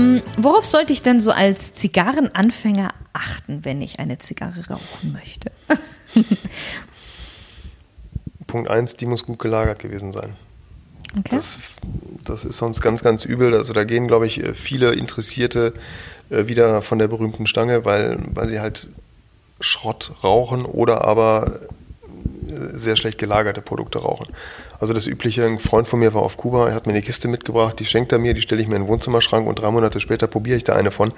Mm, 0.00 0.22
worauf 0.36 0.64
sollte 0.64 0.92
ich 0.92 1.02
denn 1.02 1.20
so 1.20 1.30
als 1.30 1.72
Zigarrenanfänger 1.74 2.94
achten, 3.12 3.64
wenn 3.64 3.82
ich 3.82 3.98
eine 3.98 4.18
Zigarre 4.18 4.66
rauchen 4.68 5.12
möchte? 5.12 5.50
Punkt 8.46 8.70
1, 8.70 8.96
die 8.96 9.06
muss 9.06 9.24
gut 9.24 9.38
gelagert 9.38 9.78
gewesen 9.78 10.12
sein. 10.12 10.34
Okay. 11.18 11.36
Das, 11.36 11.58
das 12.24 12.44
ist 12.44 12.58
sonst 12.58 12.80
ganz, 12.80 13.02
ganz 13.02 13.24
übel. 13.24 13.54
Also 13.54 13.72
da 13.72 13.84
gehen, 13.84 14.06
glaube 14.06 14.26
ich, 14.26 14.42
viele 14.54 14.92
Interessierte 14.92 15.74
äh, 16.30 16.46
wieder 16.46 16.82
von 16.82 16.98
der 16.98 17.08
berühmten 17.08 17.46
Stange, 17.46 17.84
weil, 17.84 18.18
weil 18.32 18.48
sie 18.48 18.60
halt 18.60 18.88
Schrott 19.60 20.12
rauchen 20.24 20.64
oder 20.64 21.04
aber 21.04 21.60
äh, 22.48 22.76
sehr 22.78 22.96
schlecht 22.96 23.18
gelagerte 23.18 23.60
Produkte 23.60 23.98
rauchen. 23.98 24.28
Also 24.80 24.94
das 24.94 25.06
übliche, 25.06 25.44
ein 25.44 25.58
Freund 25.58 25.86
von 25.88 25.98
mir 26.00 26.14
war 26.14 26.22
auf 26.22 26.36
Kuba, 26.38 26.68
er 26.68 26.74
hat 26.74 26.86
mir 26.86 26.94
eine 26.94 27.02
Kiste 27.02 27.28
mitgebracht, 27.28 27.78
die 27.78 27.84
schenkt 27.84 28.12
er 28.12 28.18
mir, 28.18 28.32
die 28.34 28.40
stelle 28.40 28.62
ich 28.62 28.66
mir 28.66 28.76
in 28.76 28.82
den 28.82 28.88
Wohnzimmerschrank 28.88 29.46
und 29.46 29.60
drei 29.60 29.70
Monate 29.70 30.00
später 30.00 30.26
probiere 30.26 30.56
ich 30.56 30.64
da 30.64 30.74
eine 30.74 30.90
von. 30.90 31.12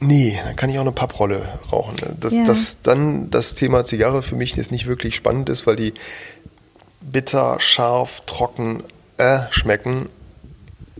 Nee, 0.00 0.38
dann 0.44 0.56
kann 0.56 0.68
ich 0.68 0.76
auch 0.76 0.82
eine 0.82 0.92
Papprolle 0.92 1.48
rauchen. 1.72 1.96
Dass 2.20 2.32
Ja. 2.32 2.44
das 2.44 2.82
dann 2.82 3.30
das 3.30 3.54
Thema 3.54 3.84
Zigarre 3.84 4.22
für 4.22 4.34
mich 4.34 4.54
jetzt 4.56 4.70
nicht 4.72 4.86
wirklich 4.86 5.14
spannend 5.16 5.48
ist, 5.48 5.66
weil 5.66 5.76
die 5.76 5.94
bitter, 7.00 7.56
scharf, 7.60 8.22
trocken 8.26 8.82
äh, 9.16 9.40
schmecken. 9.50 10.08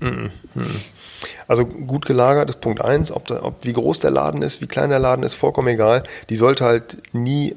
Mm, 0.01 0.27
mm. 0.55 0.81
Also 1.49 1.67
gut 1.67 2.07
gelagert 2.07 2.49
ist 2.49 2.61
Punkt 2.61 2.81
1. 2.81 3.13
Ob, 3.13 3.27
da, 3.27 3.43
ob 3.43 3.65
wie 3.65 3.73
groß 3.73 3.99
der 3.99 4.11
Laden 4.11 4.43
ist, 4.43 4.61
wie 4.61 4.67
klein 4.67 4.91
der 4.91 4.99
Laden 4.99 5.25
ist, 5.25 5.35
vollkommen 5.35 5.69
egal. 5.69 6.05
Die 6.31 6.37
sollte 6.37 6.65
halt 6.65 6.99
nie 7.13 7.55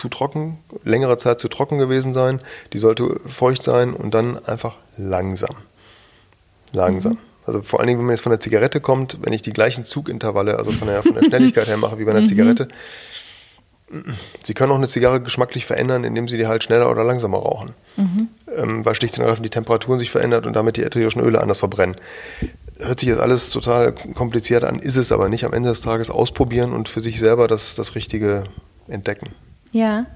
zu 0.00 0.08
trocken, 0.08 0.58
längere 0.82 1.16
Zeit 1.18 1.38
zu 1.38 1.48
trocken 1.48 1.78
gewesen 1.78 2.14
sein. 2.14 2.40
Die 2.72 2.78
sollte 2.78 3.20
feucht 3.28 3.62
sein 3.62 3.94
und 3.94 4.14
dann 4.14 4.44
einfach 4.44 4.76
langsam. 4.96 5.54
Langsam. 6.72 7.18
Also 7.46 7.62
vor 7.62 7.80
allen 7.80 7.88
Dingen, 7.88 7.98
wenn 7.98 8.06
man 8.06 8.14
jetzt 8.14 8.22
von 8.22 8.30
der 8.30 8.40
Zigarette 8.40 8.80
kommt, 8.80 9.18
wenn 9.22 9.32
ich 9.32 9.42
die 9.42 9.52
gleichen 9.52 9.84
Zugintervalle, 9.84 10.58
also 10.58 10.72
von 10.72 10.88
der, 10.88 11.02
von 11.02 11.14
der 11.14 11.24
Schnelligkeit 11.24 11.66
her 11.68 11.76
mache 11.76 11.98
wie 11.98 12.04
bei 12.04 12.12
einer 12.12 12.26
Zigarette, 12.26 12.68
Sie 14.44 14.54
können 14.54 14.70
auch 14.70 14.76
eine 14.76 14.88
Zigarre 14.88 15.20
geschmacklich 15.20 15.66
verändern, 15.66 16.04
indem 16.04 16.28
Sie 16.28 16.36
die 16.36 16.46
halt 16.46 16.62
schneller 16.62 16.88
oder 16.88 17.02
langsamer 17.02 17.38
rauchen. 17.38 17.74
Ähm, 18.56 18.84
weil 18.84 18.94
schlicht 18.94 19.18
und 19.18 19.22
ergreifend 19.22 19.44
die 19.44 19.50
Temperaturen 19.50 19.98
sich 19.98 20.12
verändert 20.12 20.46
und 20.46 20.54
damit 20.54 20.76
die 20.76 20.84
ätherischen 20.84 21.20
Öle 21.20 21.40
anders 21.40 21.58
verbrennen. 21.58 21.96
Hört 22.78 23.00
sich 23.00 23.08
jetzt 23.08 23.18
alles 23.18 23.50
total 23.50 23.92
kompliziert 24.14 24.62
an, 24.62 24.78
ist 24.78 24.96
es 24.96 25.10
aber 25.10 25.28
nicht. 25.28 25.44
Am 25.44 25.52
Ende 25.52 25.70
des 25.70 25.80
Tages 25.80 26.10
ausprobieren 26.10 26.72
und 26.72 26.88
für 26.88 27.00
sich 27.00 27.18
selber 27.18 27.48
das, 27.48 27.74
das 27.74 27.96
Richtige 27.96 28.44
entdecken. 28.86 29.30
Ja. 29.72 30.06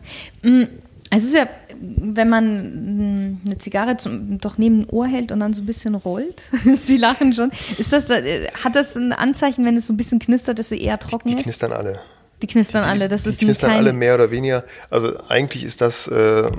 Mm, 0.42 0.64
Es 1.10 1.24
ist 1.24 1.34
ja, 1.34 1.46
wenn 1.80 2.28
man 2.28 3.26
mm, 3.36 3.40
eine 3.46 3.58
Zigarre 3.58 3.96
zum, 3.96 4.40
doch 4.40 4.58
neben 4.58 4.80
ein 4.82 4.86
Ohr 4.90 5.06
hält 5.06 5.30
und 5.32 5.40
dann 5.40 5.52
so 5.52 5.62
ein 5.62 5.66
bisschen 5.66 5.94
rollt. 5.94 6.42
Sie 6.80 6.96
lachen 6.96 7.32
schon. 7.32 7.50
Ist 7.78 7.92
das, 7.92 8.06
da- 8.06 8.16
äh, 8.18 8.48
hat 8.64 8.74
das 8.74 8.96
ein 8.96 9.12
Anzeichen, 9.12 9.64
wenn 9.64 9.76
es 9.76 9.86
so 9.86 9.92
ein 9.92 9.96
bisschen 9.96 10.18
knistert, 10.18 10.58
dass 10.58 10.70
sie 10.70 10.80
eher 10.80 10.98
trocken 10.98 11.28
Die 11.28 11.36
ist? 11.36 11.44
knistern 11.44 11.72
alle. 11.72 12.00
die 12.42 12.46
knistern 12.48 12.82
alle. 12.84 13.08
Das 13.08 13.22
die 13.22 13.28
ist 13.30 13.40
ein 13.42 13.46
knistern 13.46 13.70
alle 13.72 13.92
mehr 13.92 14.14
oder 14.16 14.30
weniger. 14.30 14.64
Also 14.90 15.12
eigentlich 15.28 15.62
ist 15.64 15.80
das 15.80 16.08
äh, 16.08 16.50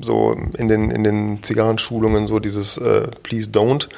so 0.00 0.36
in 0.58 0.68
den, 0.68 0.90
in 0.90 1.04
den 1.04 1.42
Zigarrenschulungen 1.42 2.26
so 2.26 2.40
dieses 2.40 2.78
äh, 2.78 3.06
Please 3.22 3.48
don't. 3.50 3.88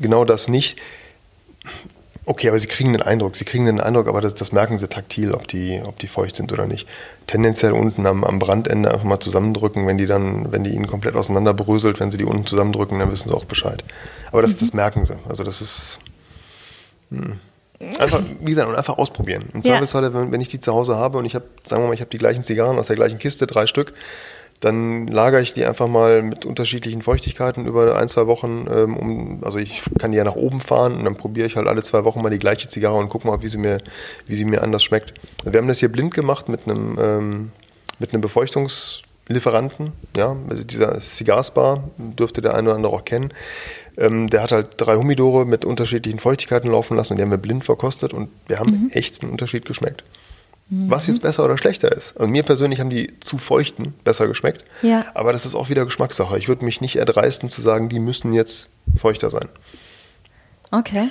Genau 0.00 0.24
das 0.24 0.48
nicht. 0.48 0.78
Okay, 2.24 2.48
aber 2.48 2.58
sie 2.58 2.68
kriegen 2.68 2.92
den 2.92 3.02
Eindruck, 3.02 3.34
sie 3.34 3.44
kriegen 3.44 3.64
den 3.64 3.80
Eindruck, 3.80 4.06
aber 4.06 4.20
das, 4.20 4.34
das 4.34 4.52
merken 4.52 4.78
sie 4.78 4.86
taktil, 4.86 5.34
ob 5.34 5.48
die, 5.48 5.82
ob 5.84 5.98
die 5.98 6.06
feucht 6.06 6.36
sind 6.36 6.52
oder 6.52 6.66
nicht. 6.66 6.86
Tendenziell 7.26 7.72
unten 7.72 8.06
am, 8.06 8.22
am 8.22 8.38
Brandende 8.38 8.92
einfach 8.92 9.04
mal 9.04 9.18
zusammendrücken, 9.18 9.88
wenn 9.88 9.98
die 9.98 10.06
dann, 10.06 10.52
wenn 10.52 10.62
die 10.62 10.70
ihnen 10.70 10.86
komplett 10.86 11.16
auseinanderbröselt, 11.16 11.98
wenn 11.98 12.12
sie 12.12 12.18
die 12.18 12.24
unten 12.24 12.46
zusammendrücken, 12.46 13.00
dann 13.00 13.10
wissen 13.10 13.28
sie 13.28 13.34
auch 13.34 13.44
Bescheid. 13.44 13.82
Aber 14.30 14.40
das, 14.40 14.56
das 14.56 14.72
merken 14.72 15.04
sie. 15.04 15.16
Also 15.28 15.42
das 15.42 15.60
ist 15.60 15.98
hm. 17.10 17.40
einfach, 17.98 18.22
wie 18.40 18.50
gesagt, 18.50 18.68
und 18.68 18.76
einfach 18.76 18.98
ausprobieren. 18.98 19.46
Im 19.52 19.62
Ja. 19.62 19.72
Zweifelsfall, 19.72 20.14
wenn, 20.14 20.30
wenn 20.30 20.40
ich 20.40 20.48
die 20.48 20.60
zu 20.60 20.72
Hause 20.72 20.94
habe 20.94 21.18
und 21.18 21.24
ich 21.24 21.34
habe, 21.34 21.46
sagen 21.64 21.82
wir 21.82 21.88
mal, 21.88 21.94
ich 21.94 22.00
habe 22.00 22.10
die 22.10 22.18
gleichen 22.18 22.44
Zigarren 22.44 22.78
aus 22.78 22.86
der 22.86 22.96
gleichen 22.96 23.18
Kiste, 23.18 23.48
drei 23.48 23.66
Stück, 23.66 23.94
dann 24.62 25.08
lagere 25.08 25.42
ich 25.42 25.52
die 25.52 25.66
einfach 25.66 25.88
mal 25.88 26.22
mit 26.22 26.44
unterschiedlichen 26.44 27.02
Feuchtigkeiten 27.02 27.66
über 27.66 27.96
ein, 27.96 28.06
zwei 28.06 28.28
Wochen. 28.28 28.68
Ähm, 28.72 28.96
um, 28.96 29.44
also 29.44 29.58
ich 29.58 29.82
kann 29.98 30.12
die 30.12 30.18
ja 30.18 30.24
nach 30.24 30.36
oben 30.36 30.60
fahren 30.60 30.94
und 30.94 31.04
dann 31.04 31.16
probiere 31.16 31.48
ich 31.48 31.56
halt 31.56 31.66
alle 31.66 31.82
zwei 31.82 32.04
Wochen 32.04 32.22
mal 32.22 32.30
die 32.30 32.38
gleiche 32.38 32.68
Zigarre 32.68 32.96
und 32.96 33.08
gucke 33.08 33.26
mal, 33.26 33.42
wie 33.42 33.48
sie 33.48 33.58
mir, 33.58 33.78
wie 34.28 34.36
sie 34.36 34.44
mir 34.44 34.62
anders 34.62 34.84
schmeckt. 34.84 35.14
Wir 35.44 35.58
haben 35.58 35.66
das 35.66 35.80
hier 35.80 35.90
blind 35.90 36.14
gemacht 36.14 36.48
mit 36.48 36.68
einem, 36.68 36.96
ähm, 37.00 37.52
mit 37.98 38.12
einem 38.12 38.22
Befeuchtungslieferanten, 38.22 39.92
ja, 40.16 40.36
also 40.48 40.62
dieser 40.62 41.00
Cigarspar, 41.00 41.82
dürfte 41.98 42.40
der 42.40 42.54
eine 42.54 42.68
oder 42.68 42.76
andere 42.76 42.92
auch 42.92 43.04
kennen. 43.04 43.32
Ähm, 43.98 44.28
der 44.28 44.44
hat 44.44 44.52
halt 44.52 44.68
drei 44.76 44.94
Humidore 44.94 45.44
mit 45.44 45.64
unterschiedlichen 45.64 46.20
Feuchtigkeiten 46.20 46.70
laufen 46.70 46.96
lassen 46.96 47.14
und 47.14 47.16
die 47.16 47.24
haben 47.24 47.32
wir 47.32 47.38
blind 47.38 47.64
verkostet 47.64 48.14
und 48.14 48.28
wir 48.46 48.60
haben 48.60 48.90
echt 48.92 49.22
einen 49.22 49.32
Unterschied 49.32 49.64
geschmeckt. 49.64 50.04
Was 50.74 51.06
jetzt 51.06 51.20
besser 51.20 51.44
oder 51.44 51.58
schlechter 51.58 51.92
ist. 51.92 52.16
Also 52.16 52.28
mir 52.28 52.42
persönlich 52.44 52.80
haben 52.80 52.88
die 52.88 53.20
zu 53.20 53.36
feuchten 53.36 53.92
besser 54.04 54.26
geschmeckt. 54.26 54.64
Ja. 54.80 55.04
Aber 55.12 55.32
das 55.32 55.44
ist 55.44 55.54
auch 55.54 55.68
wieder 55.68 55.84
Geschmackssache. 55.84 56.38
Ich 56.38 56.48
würde 56.48 56.64
mich 56.64 56.80
nicht 56.80 56.96
erdreisten 56.96 57.50
zu 57.50 57.60
sagen, 57.60 57.90
die 57.90 57.98
müssen 57.98 58.32
jetzt 58.32 58.70
feuchter 58.96 59.28
sein. 59.28 59.50
Okay. 60.70 61.10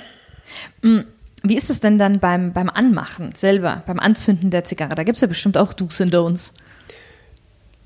Mm, 0.82 1.02
Wie 1.44 1.56
ist 1.56 1.70
es 1.70 1.78
denn 1.78 1.96
dann 1.96 2.18
beim, 2.18 2.52
beim 2.52 2.68
Anmachen 2.68 3.36
selber, 3.36 3.84
beim 3.86 4.00
Anzünden 4.00 4.50
der 4.50 4.64
Zigarre? 4.64 4.96
Da 4.96 5.04
gibt 5.04 5.18
es 5.18 5.20
ja 5.20 5.28
bestimmt 5.28 5.56
auch 5.56 5.72
Do's 5.74 6.00
and 6.00 6.12
Don'ts. 6.12 6.54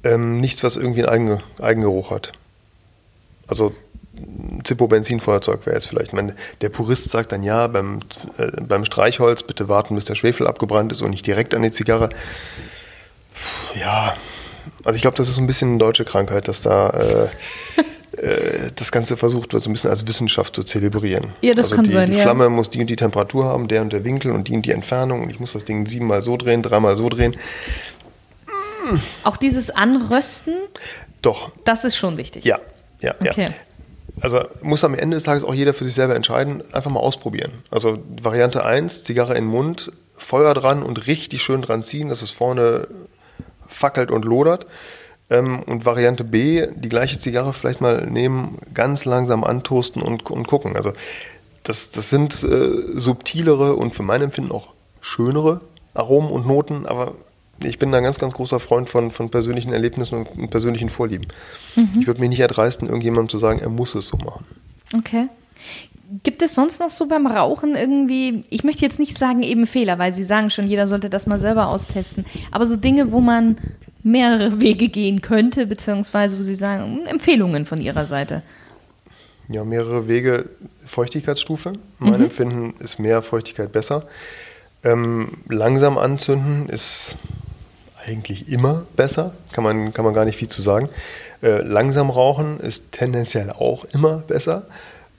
Ähm, 0.02 0.40
nichts, 0.40 0.64
was 0.64 0.76
irgendwie 0.76 1.04
einen 1.04 1.32
Eigen, 1.32 1.42
Eigengeruch 1.60 2.10
hat. 2.10 2.32
Also 3.48 3.74
Zippo-Benzinfeuerzeug 4.64 5.66
wäre 5.66 5.76
jetzt 5.76 5.86
vielleicht. 5.86 6.08
Ich 6.08 6.12
meine, 6.14 6.34
der 6.60 6.68
Purist 6.68 7.08
sagt 7.10 7.32
dann 7.32 7.42
ja, 7.42 7.66
beim, 7.66 8.00
äh, 8.38 8.50
beim 8.60 8.84
Streichholz 8.84 9.42
bitte 9.42 9.68
warten, 9.68 9.94
bis 9.94 10.04
der 10.04 10.14
Schwefel 10.14 10.46
abgebrannt 10.46 10.92
ist 10.92 11.02
und 11.02 11.10
nicht 11.10 11.26
direkt 11.26 11.54
an 11.54 11.62
die 11.62 11.70
Zigarre. 11.70 12.08
Puh, 12.08 13.78
Ja, 13.78 14.16
also 14.84 14.96
ich 14.96 15.02
glaube, 15.02 15.16
das 15.16 15.28
ist 15.28 15.38
ein 15.38 15.46
bisschen 15.46 15.70
eine 15.70 15.78
deutsche 15.78 16.04
Krankheit, 16.04 16.48
dass 16.48 16.62
da 16.62 16.90
äh, 16.90 17.28
äh, 18.20 18.70
das 18.74 18.90
Ganze 18.92 19.16
versucht 19.16 19.52
wird, 19.52 19.62
so 19.62 19.70
ein 19.70 19.72
bisschen 19.72 19.90
als 19.90 20.06
Wissenschaft 20.06 20.54
zu 20.56 20.64
zelebrieren. 20.64 21.32
Ja, 21.42 21.54
das 21.54 21.66
also 21.66 21.76
kann 21.76 21.84
die, 21.84 21.92
sein, 21.92 22.10
Die 22.10 22.16
ja. 22.16 22.22
Flamme 22.22 22.48
muss 22.48 22.70
die 22.70 22.80
und 22.80 22.86
die 22.88 22.96
Temperatur 22.96 23.44
haben, 23.44 23.68
der 23.68 23.82
und 23.82 23.92
der 23.92 24.04
Winkel 24.04 24.32
und 24.32 24.48
die 24.48 24.54
und 24.54 24.62
die 24.62 24.72
Entfernung 24.72 25.22
und 25.22 25.30
ich 25.30 25.38
muss 25.40 25.52
das 25.52 25.64
Ding 25.64 25.86
siebenmal 25.86 26.22
so 26.22 26.36
drehen, 26.36 26.62
dreimal 26.62 26.96
so 26.96 27.08
drehen. 27.08 27.36
Auch 29.24 29.36
dieses 29.36 29.70
Anrösten, 29.70 30.54
Doch, 31.22 31.50
das 31.64 31.84
ist 31.84 31.96
schon 31.96 32.16
wichtig. 32.16 32.44
ja, 32.44 32.58
ja, 33.00 33.14
Okay. 33.20 33.44
ja. 33.44 33.50
Also 34.20 34.40
muss 34.62 34.84
am 34.84 34.94
Ende 34.94 35.16
des 35.16 35.24
Tages 35.24 35.44
auch 35.44 35.54
jeder 35.54 35.74
für 35.74 35.84
sich 35.84 35.94
selber 35.94 36.16
entscheiden, 36.16 36.62
einfach 36.72 36.90
mal 36.90 37.00
ausprobieren. 37.00 37.52
Also 37.70 37.98
Variante 38.22 38.64
1, 38.64 39.02
Zigarre 39.02 39.34
in 39.34 39.44
den 39.44 39.50
Mund, 39.50 39.92
Feuer 40.16 40.54
dran 40.54 40.82
und 40.82 41.06
richtig 41.06 41.42
schön 41.42 41.62
dran 41.62 41.82
ziehen, 41.82 42.08
dass 42.08 42.22
es 42.22 42.30
vorne 42.30 42.88
fackelt 43.68 44.10
und 44.10 44.24
lodert. 44.24 44.66
Ähm, 45.28 45.62
und 45.64 45.84
Variante 45.84 46.24
B, 46.24 46.66
die 46.74 46.88
gleiche 46.88 47.18
Zigarre 47.18 47.52
vielleicht 47.52 47.80
mal 47.80 48.06
nehmen, 48.06 48.58
ganz 48.72 49.04
langsam 49.04 49.44
antoasten 49.44 50.00
und, 50.00 50.30
und 50.30 50.46
gucken. 50.46 50.76
Also 50.76 50.92
das, 51.64 51.90
das 51.90 52.10
sind 52.10 52.42
äh, 52.42 52.98
subtilere 52.98 53.74
und 53.74 53.92
für 53.92 54.04
mein 54.04 54.22
Empfinden 54.22 54.52
auch 54.52 54.68
schönere 55.00 55.60
Aromen 55.94 56.30
und 56.30 56.46
Noten, 56.46 56.86
aber 56.86 57.14
ich 57.62 57.78
bin 57.78 57.90
da 57.92 57.98
ein 57.98 58.04
ganz, 58.04 58.18
ganz 58.18 58.34
großer 58.34 58.60
Freund 58.60 58.90
von, 58.90 59.10
von 59.10 59.30
persönlichen 59.30 59.72
Erlebnissen 59.72 60.26
und, 60.26 60.50
persönlichen 60.50 60.90
Vorlieben. 60.90 61.26
Ich 61.98 62.06
würde 62.06 62.20
mich 62.20 62.30
nicht 62.30 62.40
erdreisten, 62.40 62.88
irgendjemandem 62.88 63.28
zu 63.28 63.38
sagen, 63.38 63.60
er 63.60 63.68
muss 63.68 63.94
es 63.94 64.08
so 64.08 64.16
machen. 64.18 64.44
Okay. 64.96 65.28
Gibt 66.22 66.42
es 66.42 66.54
sonst 66.54 66.80
noch 66.80 66.90
so 66.90 67.06
beim 67.06 67.26
Rauchen 67.26 67.74
irgendwie, 67.74 68.42
ich 68.50 68.62
möchte 68.62 68.82
jetzt 68.82 68.98
nicht 68.98 69.18
sagen 69.18 69.42
eben 69.42 69.66
Fehler, 69.66 69.98
weil 69.98 70.14
Sie 70.14 70.22
sagen 70.22 70.50
schon, 70.50 70.66
jeder 70.66 70.86
sollte 70.86 71.10
das 71.10 71.26
mal 71.26 71.38
selber 71.38 71.68
austesten, 71.68 72.24
aber 72.52 72.64
so 72.64 72.76
Dinge, 72.76 73.10
wo 73.10 73.20
man 73.20 73.56
mehrere 74.02 74.60
Wege 74.60 74.88
gehen 74.88 75.20
könnte, 75.20 75.66
beziehungsweise 75.66 76.38
wo 76.38 76.42
Sie 76.42 76.54
sagen, 76.54 77.06
Empfehlungen 77.06 77.66
von 77.66 77.80
Ihrer 77.80 78.06
Seite. 78.06 78.42
Ja, 79.48 79.64
mehrere 79.64 80.08
Wege. 80.08 80.48
Feuchtigkeitsstufe. 80.86 81.72
Mein 81.98 82.22
Empfinden 82.22 82.74
ist 82.78 82.98
mehr 82.98 83.22
Feuchtigkeit 83.22 83.72
besser. 83.72 84.06
Ähm, 84.84 85.32
langsam 85.48 85.98
anzünden 85.98 86.68
ist 86.68 87.16
eigentlich 88.06 88.48
immer 88.50 88.84
besser. 88.96 89.32
Kann 89.52 89.64
man, 89.64 89.92
kann 89.92 90.04
man 90.04 90.14
gar 90.14 90.24
nicht 90.24 90.36
viel 90.36 90.48
zu 90.48 90.62
sagen. 90.62 90.88
Äh, 91.42 91.62
langsam 91.62 92.10
rauchen 92.10 92.60
ist 92.60 92.92
tendenziell 92.92 93.50
auch 93.50 93.84
immer 93.92 94.18
besser. 94.26 94.66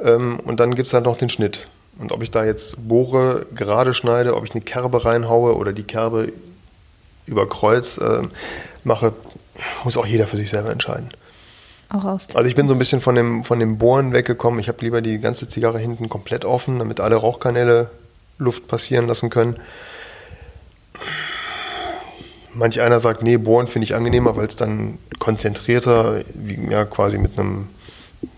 Ähm, 0.03 0.39
und 0.39 0.59
dann 0.59 0.75
gibt 0.75 0.87
es 0.87 0.93
halt 0.93 1.05
noch 1.05 1.17
den 1.17 1.29
Schnitt. 1.29 1.67
Und 1.99 2.11
ob 2.11 2.21
ich 2.21 2.31
da 2.31 2.45
jetzt 2.45 2.87
bohre, 2.87 3.45
gerade 3.55 3.93
schneide, 3.93 4.35
ob 4.35 4.45
ich 4.45 4.51
eine 4.51 4.61
Kerbe 4.61 5.03
reinhaue 5.03 5.55
oder 5.55 5.73
die 5.73 5.83
Kerbe 5.83 6.31
über 7.25 7.49
Kreuz 7.49 7.97
äh, 7.97 8.23
mache, 8.83 9.13
muss 9.83 9.97
auch 9.97 10.05
jeder 10.05 10.27
für 10.27 10.37
sich 10.37 10.49
selber 10.49 10.71
entscheiden. 10.71 11.09
Auch 11.89 12.03
aus. 12.03 12.27
Also 12.33 12.49
ich 12.49 12.55
bin 12.55 12.67
so 12.67 12.75
ein 12.75 12.79
bisschen 12.79 13.01
von 13.01 13.15
dem, 13.15 13.43
von 13.43 13.59
dem 13.59 13.77
Bohren 13.77 14.13
weggekommen. 14.13 14.59
Ich 14.59 14.67
habe 14.67 14.79
lieber 14.81 15.01
die 15.01 15.19
ganze 15.19 15.47
Zigarre 15.47 15.79
hinten 15.79 16.09
komplett 16.09 16.45
offen, 16.45 16.79
damit 16.79 16.99
alle 16.99 17.15
Rauchkanäle 17.15 17.89
Luft 18.37 18.67
passieren 18.67 19.07
lassen 19.07 19.29
können. 19.29 19.57
Manch 22.57 22.81
einer 22.81 22.99
sagt, 22.99 23.21
nee, 23.23 23.37
Bohren 23.37 23.67
finde 23.67 23.85
ich 23.85 23.95
angenehmer, 23.95 24.35
weil 24.35 24.47
es 24.47 24.55
dann 24.55 24.97
konzentrierter, 25.19 26.23
wie, 26.33 26.59
ja 26.71 26.85
quasi 26.85 27.17
mit 27.17 27.37
einem, 27.37 27.67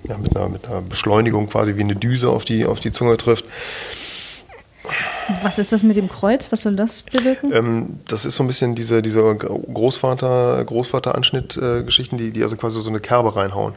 ja, 0.03 0.17
mit 0.17 0.35
einer, 0.35 0.49
mit 0.49 0.67
einer 0.67 0.81
Beschleunigung 0.81 1.47
quasi 1.47 1.75
wie 1.77 1.81
eine 1.81 1.95
Düse 1.95 2.29
auf 2.29 2.43
die, 2.45 2.65
auf 2.65 2.79
die 2.79 2.91
Zunge 2.91 3.17
trifft. 3.17 3.45
Was 5.43 5.59
ist 5.59 5.71
das 5.71 5.83
mit 5.83 5.95
dem 5.97 6.09
Kreuz? 6.09 6.51
Was 6.51 6.63
soll 6.63 6.75
das 6.75 7.03
bewirken? 7.03 7.51
Ähm, 7.53 7.99
das 8.07 8.25
ist 8.25 8.35
so 8.35 8.43
ein 8.43 8.47
bisschen 8.47 8.73
diese, 8.75 9.01
diese 9.01 9.35
Großvater, 9.35 10.63
Großvater-Anschnitt-Geschichten, 10.65 12.17
die, 12.17 12.31
die 12.31 12.41
also 12.43 12.55
quasi 12.57 12.81
so 12.81 12.89
eine 12.89 12.99
Kerbe 12.99 13.35
reinhauen. 13.35 13.73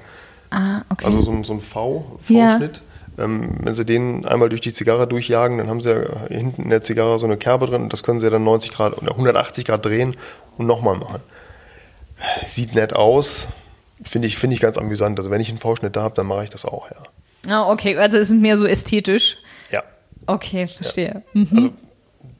Ah, 0.50 0.82
okay. 0.88 1.04
Also 1.04 1.20
so, 1.22 1.30
ein- 1.32 1.44
so 1.44 1.52
ein 1.52 1.60
V, 1.60 2.18
Ja. 2.28 2.50
V-Schnitt. 2.52 2.82
Ähm, 3.18 3.56
wenn 3.62 3.74
Sie 3.74 3.84
den 3.84 4.24
einmal 4.24 4.48
durch 4.48 4.60
die 4.62 4.72
Zigarre 4.72 5.06
durchjagen, 5.06 5.58
dann 5.58 5.68
haben 5.68 5.80
Sie 5.80 5.90
ja 5.90 6.26
hinten 6.28 6.62
in 6.62 6.70
der 6.70 6.82
Zigarre 6.82 7.18
so 7.18 7.26
eine 7.26 7.36
Kerbe 7.36 7.66
drin 7.66 7.82
und 7.82 7.92
das 7.92 8.02
können 8.02 8.20
Sie 8.20 8.30
dann 8.30 8.44
90 8.44 8.70
Grad 8.72 8.96
oder 8.96 9.12
180 9.12 9.64
Grad 9.64 9.84
drehen 9.84 10.16
und 10.56 10.66
nochmal 10.66 10.96
machen. 10.96 11.20
Sieht 12.46 12.74
nett 12.74 12.94
aus, 12.94 13.48
finde 14.02 14.28
ich, 14.28 14.38
finde 14.38 14.54
ich 14.54 14.60
ganz 14.62 14.78
amüsant. 14.78 15.18
Also 15.18 15.30
wenn 15.30 15.40
ich 15.40 15.48
einen 15.48 15.58
V-Schnitt 15.58 15.96
da 15.96 16.02
habe, 16.02 16.14
dann 16.14 16.26
mache 16.26 16.44
ich 16.44 16.50
das 16.50 16.64
auch, 16.64 16.88
ja. 16.90 17.02
Ah, 17.52 17.70
okay, 17.70 17.96
also 17.96 18.16
es 18.16 18.30
ist 18.30 18.36
mehr 18.40 18.56
so 18.56 18.66
ästhetisch. 18.66 19.36
Ja, 19.70 19.82
Okay, 20.26 20.68
verstehe. 20.68 21.22
Mhm. 21.32 21.48
also 21.54 21.70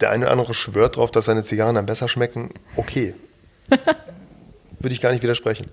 der 0.01 0.11
eine 0.11 0.25
oder 0.25 0.33
andere 0.33 0.55
schwört 0.55 0.97
drauf, 0.97 1.11
dass 1.11 1.27
seine 1.27 1.43
Zigarren 1.43 1.75
dann 1.75 1.87
besser 1.87 2.09
schmecken. 2.09 2.51
Okay. 2.77 3.15
Würde 4.79 4.95
ich 4.95 5.01
gar 5.01 5.13
nicht 5.13 5.23
widersprechen. 5.23 5.69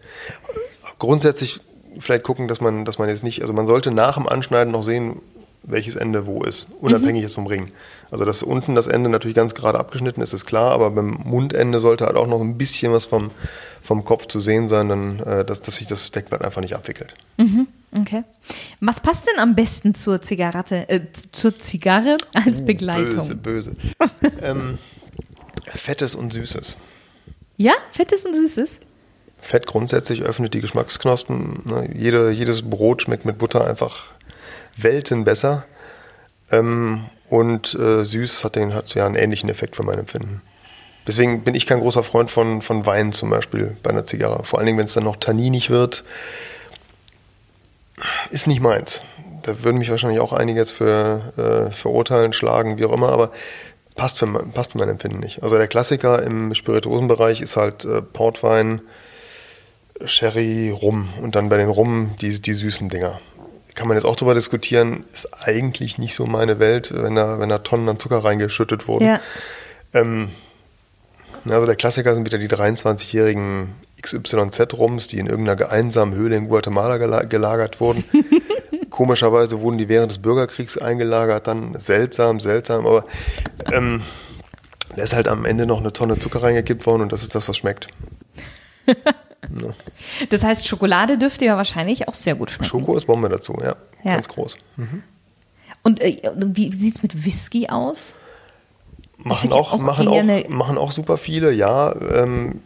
Grundsätzlich 1.00 1.62
vielleicht 2.00 2.24
gucken, 2.24 2.48
dass 2.48 2.62
man, 2.62 2.86
dass 2.86 2.98
man 2.98 3.10
jetzt 3.10 3.24
nicht, 3.24 3.42
also 3.42 3.54
man 3.54 3.68
sollte 3.68 3.92
nach 3.92 4.16
dem 4.16 4.28
Anschneiden 4.28 4.72
noch 4.72 4.84
sehen, 4.84 5.22
welches 5.63 5.96
Ende 5.96 6.25
wo 6.25 6.44
ist, 6.44 6.68
unabhängig 6.80 7.24
ist 7.24 7.34
vom 7.34 7.46
Ring. 7.46 7.72
Also 8.12 8.25
dass 8.25 8.44
unten 8.44 8.75
das 8.75 8.88
Ende 8.88 9.10
natürlich 9.10 9.36
ganz 9.36 9.54
gerade 9.54 9.80
abgeschnitten 9.80 10.22
ist, 10.22 10.34
ist 10.34 10.46
klar, 10.46 10.72
aber 10.72 10.92
beim 10.92 11.19
Mundende 11.24 11.80
sollte 11.80 12.06
halt 12.06 12.16
auch 12.16 12.28
noch 12.28 12.42
ein 12.42 12.57
bisschen 12.57 12.94
was 12.94 13.06
vom, 13.06 13.31
vom 13.84 14.06
Kopf 14.06 14.28
zu 14.28 14.40
sehen 14.40 14.68
sein, 14.68 14.90
dann, 14.90 15.19
äh, 15.19 15.46
dass, 15.46 15.62
dass 15.62 15.75
sich 15.75 15.88
das 15.88 16.12
Deckblatt 16.12 16.44
einfach 16.44 16.62
nicht 16.62 16.75
abwickelt. 16.75 17.13
Okay. 18.00 18.24
Was 18.80 19.02
passt 19.02 19.28
denn 19.28 19.40
am 19.40 19.56
besten 19.56 19.95
zur 19.95 20.22
Zigarette, 20.22 20.88
äh, 20.90 21.02
zur 21.31 21.57
Zigarre 21.60 22.18
als 22.34 22.66
Begleitung? 22.66 23.16
Böse, 23.16 23.36
böse. 23.36 23.75
ähm, 24.42 24.78
Fettes 25.66 26.16
und 26.16 26.34
Süßes. 26.34 26.78
Ja, 27.57 27.74
fettes 27.92 28.25
und 28.25 28.36
süßes. 28.36 28.80
Fett 29.41 29.65
grundsätzlich 29.68 30.24
öffnet 30.24 30.53
die 30.53 30.62
Geschmacksknospen. 30.62 31.63
Ne? 31.65 31.89
Jede, 31.94 32.31
jedes 32.31 32.69
Brot 32.69 33.03
schmeckt 33.03 33.25
mit 33.25 33.38
Butter 33.38 33.65
einfach 33.65 34.12
Welten 34.75 35.24
besser. 35.24 35.65
Ähm, 36.51 37.06
und 37.30 37.75
äh, 37.75 38.03
süß 38.03 38.44
hat, 38.44 38.56
den, 38.56 38.74
hat 38.74 38.94
ja 38.95 39.06
einen 39.06 39.15
ähnlichen 39.15 39.50
Effekt 39.50 39.75
für 39.75 39.83
mein 39.83 40.00
Empfinden. 40.00 40.41
Deswegen 41.07 41.44
bin 41.44 41.56
ich 41.56 41.65
kein 41.65 41.80
großer 41.80 42.03
Freund 42.03 42.30
von, 42.30 42.62
von 42.62 42.86
Wein 42.86 43.13
zum 43.13 43.30
Beispiel 43.30 43.77
bei 43.83 43.91
einer 43.91 44.06
Zigarre. 44.06 44.44
Vor 44.44 44.59
allen 44.59 44.65
Dingen, 44.65 44.77
wenn 44.77 44.86
es 44.86 44.94
dann 44.94 45.03
noch 45.03 45.15
tanninig 45.15 45.69
wird, 45.69 46.03
ist 48.31 48.47
nicht 48.47 48.62
meins. 48.62 49.01
Da 49.44 49.63
würden 49.63 49.77
mich 49.77 49.89
wahrscheinlich 49.89 50.19
auch 50.19 50.33
einige 50.33 50.59
jetzt 50.59 50.71
für 50.71 51.69
äh, 51.69 51.74
verurteilen, 51.74 52.33
schlagen, 52.33 52.77
wie 52.77 52.85
auch 52.85 52.94
immer, 52.94 53.09
aber 53.09 53.31
passt 53.95 54.19
für, 54.19 54.27
passt 54.27 54.74
für 54.74 54.77
mein 54.77 54.89
Empfinden 54.89 55.19
nicht. 55.19 55.42
Also 55.44 55.57
der 55.57 55.68
Klassiker 55.68 56.21
im 56.24 56.53
Spirituosenbereich 56.53 57.42
ist 57.42 57.57
halt 57.57 57.85
äh, 57.85 58.01
Portwein, 58.01 58.81
Sherry, 60.06 60.72
Rum 60.72 61.10
und 61.22 61.36
dann 61.36 61.50
bei 61.50 61.57
den 61.57 61.69
Rum 61.69 62.16
die, 62.22 62.40
die 62.40 62.54
süßen 62.54 62.90
Dinger. 62.90 63.19
Kann 63.75 63.88
man 63.88 63.98
jetzt 63.98 64.06
auch 64.06 64.16
drüber 64.16 64.34
diskutieren, 64.34 65.06
ist 65.13 65.30
eigentlich 65.42 65.98
nicht 65.98 66.13
so 66.13 66.25
meine 66.25 66.60
Welt, 66.60 66.92
wenn 66.94 67.16
da, 67.16 67.40
wenn 67.40 67.50
da 67.50 67.60
Tonnen 67.60 67.88
an 67.88 68.00
Zucker 68.00 68.24
reingeschüttet 68.24 68.88
wurden. 68.88 69.06
Ja. 69.06 69.19
Ähm, 69.94 70.30
also 71.48 71.66
der 71.66 71.75
Klassiker 71.75 72.13
sind 72.13 72.25
wieder 72.25 72.38
die 72.38 72.50
23-jährigen 72.50 73.75
XYZ-Rums, 74.01 75.07
die 75.07 75.19
in 75.19 75.28
irgendeiner 75.28 75.69
einsamen 75.69 76.16
Höhle 76.16 76.36
in 76.36 76.50
Guatemala 76.50 76.98
gela 76.98 77.24
gelagert 77.24 77.80
wurden. 77.80 78.04
Komischerweise 78.90 79.62
wurden 79.62 79.78
die 79.78 79.88
während 79.88 80.12
des 80.12 80.19
Bürgerkriegs 80.19 80.78
eingelagert, 80.78 81.48
dann 81.48 81.80
seltsam, 81.80 82.40
seltsam, 82.40 82.86
aber 82.86 83.06
ähm, 83.72 84.02
da 84.95 85.04
ist 85.04 85.13
halt 85.13 85.28
am 85.28 85.45
Ende 85.45 85.66
noch 85.66 85.80
eine 85.80 85.94
Tonne 85.94 86.19
Zucker 86.19 86.44
reingekippt 86.44 86.86
worden 86.86 87.04
und 87.04 87.12
das 87.12 87.24
ist 87.24 87.36
das, 87.36 87.48
was 87.48 87.57
schmeckt. 87.57 87.88
Das 90.30 90.44
heißt, 90.44 90.68
Schokolade 90.68 91.18
dürfte 91.18 91.45
ja 91.45 91.56
wahrscheinlich 91.57 92.07
auch 92.07 92.13
sehr 92.13 92.36
gut 92.36 92.51
schmecken. 92.51 92.69
Schoko 92.69 92.95
ist 92.95 93.06
Bombe 93.06 93.30
dazu, 93.30 93.53
ja, 93.62 93.75
Ja. 94.03 94.13
ganz 94.13 94.27
groß. 94.27 94.57
Und 95.83 96.01
äh, 96.01 96.18
wie 96.36 96.71
sieht 96.74 96.95
es 96.97 97.03
mit 97.03 97.25
Whisky 97.25 97.68
aus? 97.69 98.15
Machen 99.18 99.51
auch, 99.51 99.74
auch 99.74 99.80
machen, 99.80 100.07
auch, 100.07 100.50
machen 100.50 100.77
auch 100.77 100.91
super 100.91 101.18
viele, 101.18 101.51
ja. 101.51 101.94
Ähm, 102.13 102.59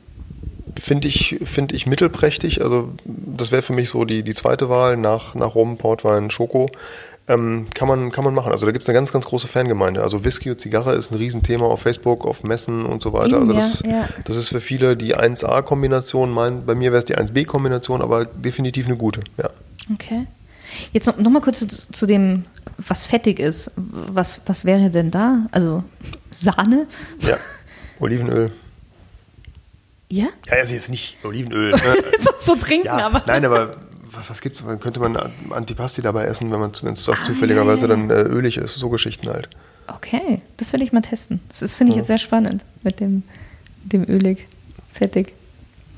Finde 0.81 1.07
ich, 1.07 1.39
find 1.43 1.71
ich 1.71 1.85
mittelprächtig. 1.85 2.63
Also, 2.63 2.89
das 3.05 3.51
wäre 3.51 3.61
für 3.61 3.73
mich 3.73 3.89
so 3.89 4.05
die, 4.05 4.23
die 4.23 4.33
zweite 4.33 4.69
Wahl 4.69 4.97
nach, 4.97 5.35
nach 5.35 5.53
Rum, 5.53 5.77
Portwein, 5.77 6.31
Schoko. 6.31 6.69
Ähm, 7.25 7.67
kann, 7.73 7.87
man, 7.87 8.11
kann 8.11 8.25
man 8.25 8.33
machen. 8.33 8.51
Also, 8.51 8.65
da 8.65 8.73
gibt 8.73 8.83
es 8.83 8.89
eine 8.89 8.95
ganz, 8.95 9.13
ganz 9.13 9.25
große 9.25 9.47
Fangemeinde. 9.47 10.03
Also, 10.03 10.25
Whisky 10.25 10.51
und 10.51 10.59
Zigarre 10.59 10.93
ist 10.95 11.11
ein 11.11 11.15
Riesenthema 11.15 11.65
auf 11.65 11.81
Facebook, 11.81 12.25
auf 12.25 12.43
Messen 12.43 12.85
und 12.85 13.01
so 13.01 13.13
weiter. 13.13 13.37
Eben, 13.41 13.55
Also, 13.55 13.85
ja, 13.85 14.01
das, 14.01 14.09
ja. 14.09 14.23
das 14.25 14.35
ist 14.35 14.49
für 14.49 14.59
viele 14.59 14.97
die 14.97 15.15
1A-Kombination. 15.15 16.31
Mein, 16.31 16.65
bei 16.65 16.75
mir 16.75 16.91
wäre 16.91 16.99
es 16.99 17.05
die 17.05 17.15
1B-Kombination, 17.17 18.01
aber 18.01 18.25
definitiv 18.25 18.87
eine 18.87 18.97
gute, 18.97 19.21
ja. 19.37 19.49
Okay. 19.93 20.27
Jetzt 20.91 21.05
noch, 21.07 21.17
noch 21.17 21.29
mal 21.31 21.39
kurz 21.41 21.59
zu, 21.59 21.67
zu 21.67 22.05
dem, 22.05 22.43
was 22.77 23.05
fettig 23.05 23.39
ist. 23.39 23.71
Was, 23.75 24.41
was 24.47 24.65
wäre 24.65 24.89
denn 24.89 25.09
da? 25.11 25.45
Also 25.51 25.83
Sahne? 26.31 26.87
Ja, 27.21 27.37
Olivenöl. 27.99 28.51
Ja? 30.09 30.27
Ja, 30.47 30.53
also 30.53 30.73
jetzt 30.73 30.89
nicht 30.89 31.17
Olivenöl. 31.23 31.71
Ne? 31.75 31.79
so, 32.19 32.31
so 32.37 32.55
trinken, 32.55 32.87
Ja, 32.87 33.05
aber. 33.07 33.23
nein, 33.25 33.45
aber 33.45 33.77
was, 34.29 34.41
gibt's? 34.41 34.63
Könnte 34.79 34.99
man 34.99 35.17
Antipasti 35.51 36.01
dabei 36.01 36.25
essen, 36.25 36.51
wenn 36.51 36.59
man 36.59 36.71
wenn 36.81 36.93
es 36.93 37.07
was 37.07 37.21
Ah, 37.21 37.25
zufälligerweise 37.25 37.87
ja, 37.87 37.93
ja, 37.93 37.95
dann 37.95 38.09
äh, 38.09 38.21
ölig 38.21 38.57
ist? 38.57 38.75
So 38.75 38.89
Geschichten 38.89 39.29
halt. 39.29 39.49
Okay, 39.87 40.41
das 40.57 40.71
will 40.73 40.81
ich 40.81 40.91
mal 40.93 41.01
testen. 41.01 41.39
Das 41.59 41.75
finde 41.75 41.91
ich 41.91 41.97
jetzt 41.97 42.07
sehr 42.07 42.17
spannend 42.17 42.63
mit 42.83 42.99
dem, 42.99 43.23
dem 43.83 44.03
ölig, 44.09 44.47
fettig. 44.91 45.33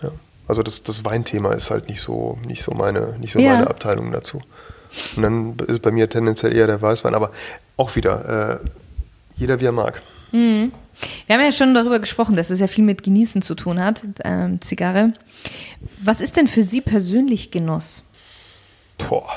Ja. 0.01 0.11
Also 0.47 0.63
das, 0.63 0.83
das 0.83 1.05
Weinthema 1.05 1.51
ist 1.53 1.69
halt 1.69 1.87
nicht 1.89 2.01
so 2.01 2.37
nicht 2.45 2.63
so 2.63 2.71
meine 2.73 3.15
nicht 3.19 3.33
so 3.33 3.39
Ja. 3.39 3.53
meine 3.53 3.67
Abteilung 3.67 4.11
dazu. 4.11 4.41
Und 5.15 5.23
dann 5.23 5.57
ist 5.67 5.81
bei 5.81 5.91
mir 5.91 6.09
tendenziell 6.09 6.55
eher 6.55 6.67
der 6.67 6.81
Weißwein, 6.81 7.13
aber 7.15 7.31
auch 7.77 7.95
wieder 7.95 8.59
äh, 8.61 8.67
jeder 9.35 9.59
wie 9.59 9.65
er 9.65 9.71
mag. 9.71 10.01
Wir 10.31 10.71
haben 11.29 11.41
ja 11.41 11.51
schon 11.53 11.73
darüber 11.73 11.99
gesprochen, 11.99 12.35
dass 12.35 12.49
es 12.49 12.59
ja 12.59 12.67
viel 12.67 12.83
mit 12.83 13.03
Genießen 13.03 13.41
zu 13.41 13.55
tun 13.55 13.79
hat, 13.81 14.03
ähm, 14.23 14.59
Zigarre. 14.61 15.13
Was 16.03 16.19
ist 16.19 16.35
denn 16.35 16.47
für 16.47 16.63
Sie 16.63 16.81
persönlich 16.81 17.51
Genuss? 17.51 18.05
Boah. 18.97 19.29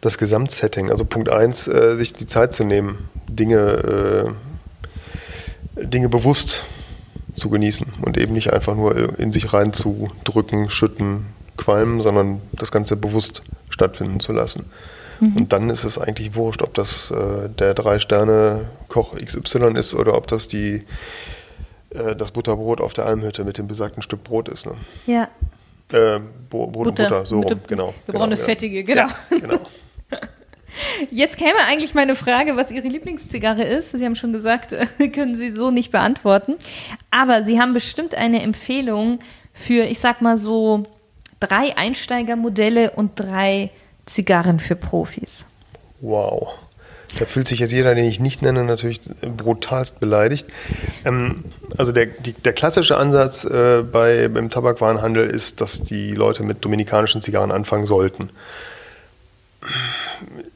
Das 0.00 0.18
Gesamtsetting, 0.18 0.90
also 0.90 1.04
Punkt 1.04 1.30
1, 1.30 1.68
äh, 1.68 1.96
sich 1.96 2.12
die 2.12 2.26
Zeit 2.26 2.54
zu 2.54 2.64
nehmen, 2.64 3.08
Dinge, 3.28 4.34
äh, 5.76 5.84
Dinge 5.86 6.08
bewusst 6.08 6.62
zu 7.34 7.48
genießen 7.48 7.86
und 8.02 8.18
eben 8.18 8.32
nicht 8.32 8.52
einfach 8.52 8.74
nur 8.74 9.18
in 9.18 9.32
sich 9.32 9.52
reinzudrücken, 9.52 10.70
schütten, 10.70 11.26
qualmen, 11.56 12.00
sondern 12.00 12.40
das 12.52 12.72
Ganze 12.72 12.96
bewusst 12.96 13.42
stattfinden 13.70 14.20
zu 14.20 14.32
lassen. 14.32 14.70
Und 15.36 15.52
dann 15.52 15.70
ist 15.70 15.84
es 15.84 15.98
eigentlich 15.98 16.34
wurscht, 16.34 16.62
ob 16.62 16.74
das 16.74 17.12
äh, 17.12 17.48
der 17.48 17.74
Drei-Sterne-Koch 17.74 19.14
XY 19.14 19.78
ist 19.78 19.94
oder 19.94 20.14
ob 20.16 20.26
das 20.26 20.48
die, 20.48 20.82
äh, 21.90 22.16
das 22.16 22.32
Butterbrot 22.32 22.80
auf 22.80 22.92
der 22.92 23.06
Almhütte 23.06 23.44
mit 23.44 23.56
dem 23.56 23.68
besagten 23.68 24.02
Stück 24.02 24.24
Brot 24.24 24.48
ist. 24.48 24.66
Ne? 24.66 24.72
Ja. 25.06 25.28
Äh, 25.92 26.20
Bo- 26.50 26.66
Brot 26.66 26.86
und 26.88 26.94
Butter, 26.96 27.24
so 27.26 27.40
Butter- 27.40 27.54
rum, 27.54 27.62
genau. 27.66 27.94
gebrochenes 28.06 28.40
genau, 28.40 28.46
Fettige, 28.50 28.84
genau. 28.84 29.08
Ja, 29.08 29.16
genau. 29.30 29.58
Jetzt 31.10 31.36
käme 31.36 31.58
eigentlich 31.68 31.94
meine 31.94 32.14
Frage, 32.16 32.56
was 32.56 32.70
Ihre 32.70 32.88
Lieblingszigarre 32.88 33.62
ist. 33.62 33.90
Sie 33.90 34.04
haben 34.04 34.16
schon 34.16 34.32
gesagt, 34.32 34.72
äh, 34.98 35.08
können 35.08 35.36
Sie 35.36 35.50
so 35.50 35.70
nicht 35.70 35.92
beantworten. 35.92 36.54
Aber 37.10 37.42
Sie 37.42 37.60
haben 37.60 37.74
bestimmt 37.74 38.14
eine 38.14 38.42
Empfehlung 38.42 39.18
für, 39.52 39.84
ich 39.84 39.98
sag 39.98 40.22
mal 40.22 40.38
so, 40.38 40.84
drei 41.40 41.76
Einsteigermodelle 41.76 42.92
und 42.92 43.12
drei 43.20 43.70
Zigarren 44.06 44.60
für 44.60 44.76
Profis. 44.76 45.46
Wow. 46.00 46.54
Da 47.18 47.26
fühlt 47.26 47.48
sich 47.48 47.60
jetzt 47.60 47.72
jeder, 47.72 47.94
den 47.94 48.04
ich 48.04 48.20
nicht 48.20 48.42
nenne, 48.42 48.64
natürlich 48.64 49.00
brutalst 49.20 50.00
beleidigt. 50.00 50.46
Ähm, 51.04 51.44
also 51.76 51.92
der, 51.92 52.06
die, 52.06 52.32
der 52.32 52.52
klassische 52.52 52.96
Ansatz 52.96 53.44
äh, 53.44 53.82
bei, 53.82 54.28
beim 54.28 54.50
Tabakwarenhandel 54.50 55.26
ist, 55.26 55.60
dass 55.60 55.82
die 55.82 56.14
Leute 56.14 56.42
mit 56.42 56.64
dominikanischen 56.64 57.22
Zigarren 57.22 57.50
anfangen 57.50 57.86
sollten. 57.86 58.30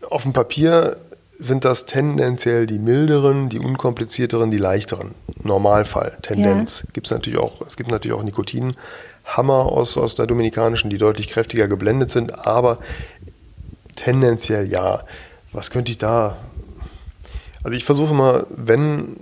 Auf 0.08 0.22
dem 0.22 0.32
Papier 0.32 0.96
sind 1.38 1.64
das 1.64 1.86
tendenziell 1.86 2.66
die 2.66 2.78
milderen, 2.78 3.48
die 3.48 3.58
unkomplizierteren, 3.58 4.50
die 4.50 4.58
leichteren. 4.58 5.14
Normalfall, 5.42 6.16
Tendenz. 6.22 6.86
Gibt's 6.92 7.10
natürlich 7.10 7.38
auch, 7.38 7.60
es 7.66 7.76
gibt 7.76 7.90
natürlich 7.90 8.16
auch 8.16 8.22
Nikotinhammer 8.22 9.66
aus, 9.66 9.98
aus 9.98 10.14
der 10.14 10.26
dominikanischen, 10.26 10.88
die 10.88 10.98
deutlich 10.98 11.28
kräftiger 11.28 11.68
geblendet 11.68 12.10
sind, 12.10 12.46
aber 12.46 12.78
tendenziell 13.96 14.66
ja. 14.66 15.04
Was 15.52 15.70
könnte 15.70 15.90
ich 15.90 15.98
da? 15.98 16.36
Also 17.62 17.76
ich 17.76 17.84
versuche 17.84 18.14
mal, 18.14 18.46
wenn 18.50 19.16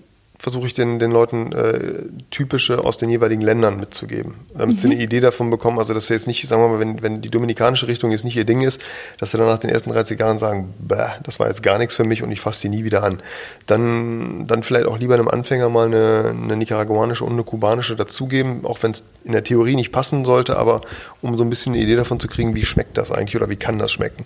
versuche 0.45 0.67
ich 0.67 0.75
den, 0.75 0.99
den 0.99 1.11
Leuten 1.11 1.53
äh, 1.53 2.03
typische 2.31 2.85
aus 2.85 2.99
den 2.99 3.09
jeweiligen 3.09 3.41
Ländern 3.41 3.81
mitzugeben, 3.81 4.35
damit 4.53 4.77
mhm. 4.77 4.79
sie 4.79 4.91
eine 4.91 5.03
Idee 5.03 5.21
davon 5.21 5.49
bekommen. 5.49 5.79
Also, 5.79 5.95
dass 5.95 6.09
sie 6.09 6.13
jetzt 6.13 6.27
nicht, 6.27 6.47
sagen 6.47 6.61
wir 6.61 6.69
mal, 6.69 6.81
wenn, 6.81 7.03
wenn 7.03 7.23
die 7.23 7.31
dominikanische 7.31 7.89
Richtung 7.89 8.11
jetzt 8.11 8.25
nicht 8.25 8.37
ihr 8.37 8.45
Ding 8.45 8.61
ist, 8.61 8.79
dass 9.19 9.31
sie 9.31 9.39
dann 9.39 9.47
nach 9.47 9.59
den 9.59 9.71
ersten 9.71 9.89
30 9.89 10.21
Jahren 10.21 10.37
sagen, 10.37 10.75
Bäh, 10.79 11.13
das 11.23 11.41
war 11.41 11.49
jetzt 11.49 11.63
gar 11.63 11.79
nichts 11.79 11.97
für 11.97 12.05
mich 12.05 12.23
und 12.23 12.31
ich 12.31 12.43
fasse 12.43 12.61
die 12.61 12.69
nie 12.69 12.85
wieder 12.85 13.03
an. 13.05 13.23
Dann, 13.67 14.47
dann 14.47 14.63
vielleicht 14.63 14.85
auch 14.85 14.99
lieber 14.99 15.15
einem 15.15 15.29
Anfänger 15.29 15.71
mal 15.71 15.87
eine, 15.87 16.37
eine 16.39 16.57
nicaraguanische 16.59 17.25
und 17.25 17.33
eine 17.33 17.45
kubanische 17.45 17.97
dazugeben, 17.97 18.67
auch 18.67 18.83
wenn 18.83 18.91
es 18.91 19.03
in 19.25 19.33
der 19.33 19.45
Theorie 19.45 19.77
nicht 19.77 19.93
passen 19.93 20.27
sollte, 20.27 20.59
aber 20.59 20.83
um 21.23 21.39
so 21.39 21.43
ein 21.43 21.49
bisschen 21.49 21.73
eine 21.73 21.83
Idee 21.83 21.97
davon 21.97 22.21
zu 22.21 22.29
kriegen, 22.29 22.55
wie 22.55 22.67
schmeckt 22.67 22.99
das 22.99 23.11
eigentlich 23.11 23.37
oder 23.37 23.49
wie 23.49 23.57
kann 23.57 23.79
das 23.79 23.93
schmecken. 23.93 24.25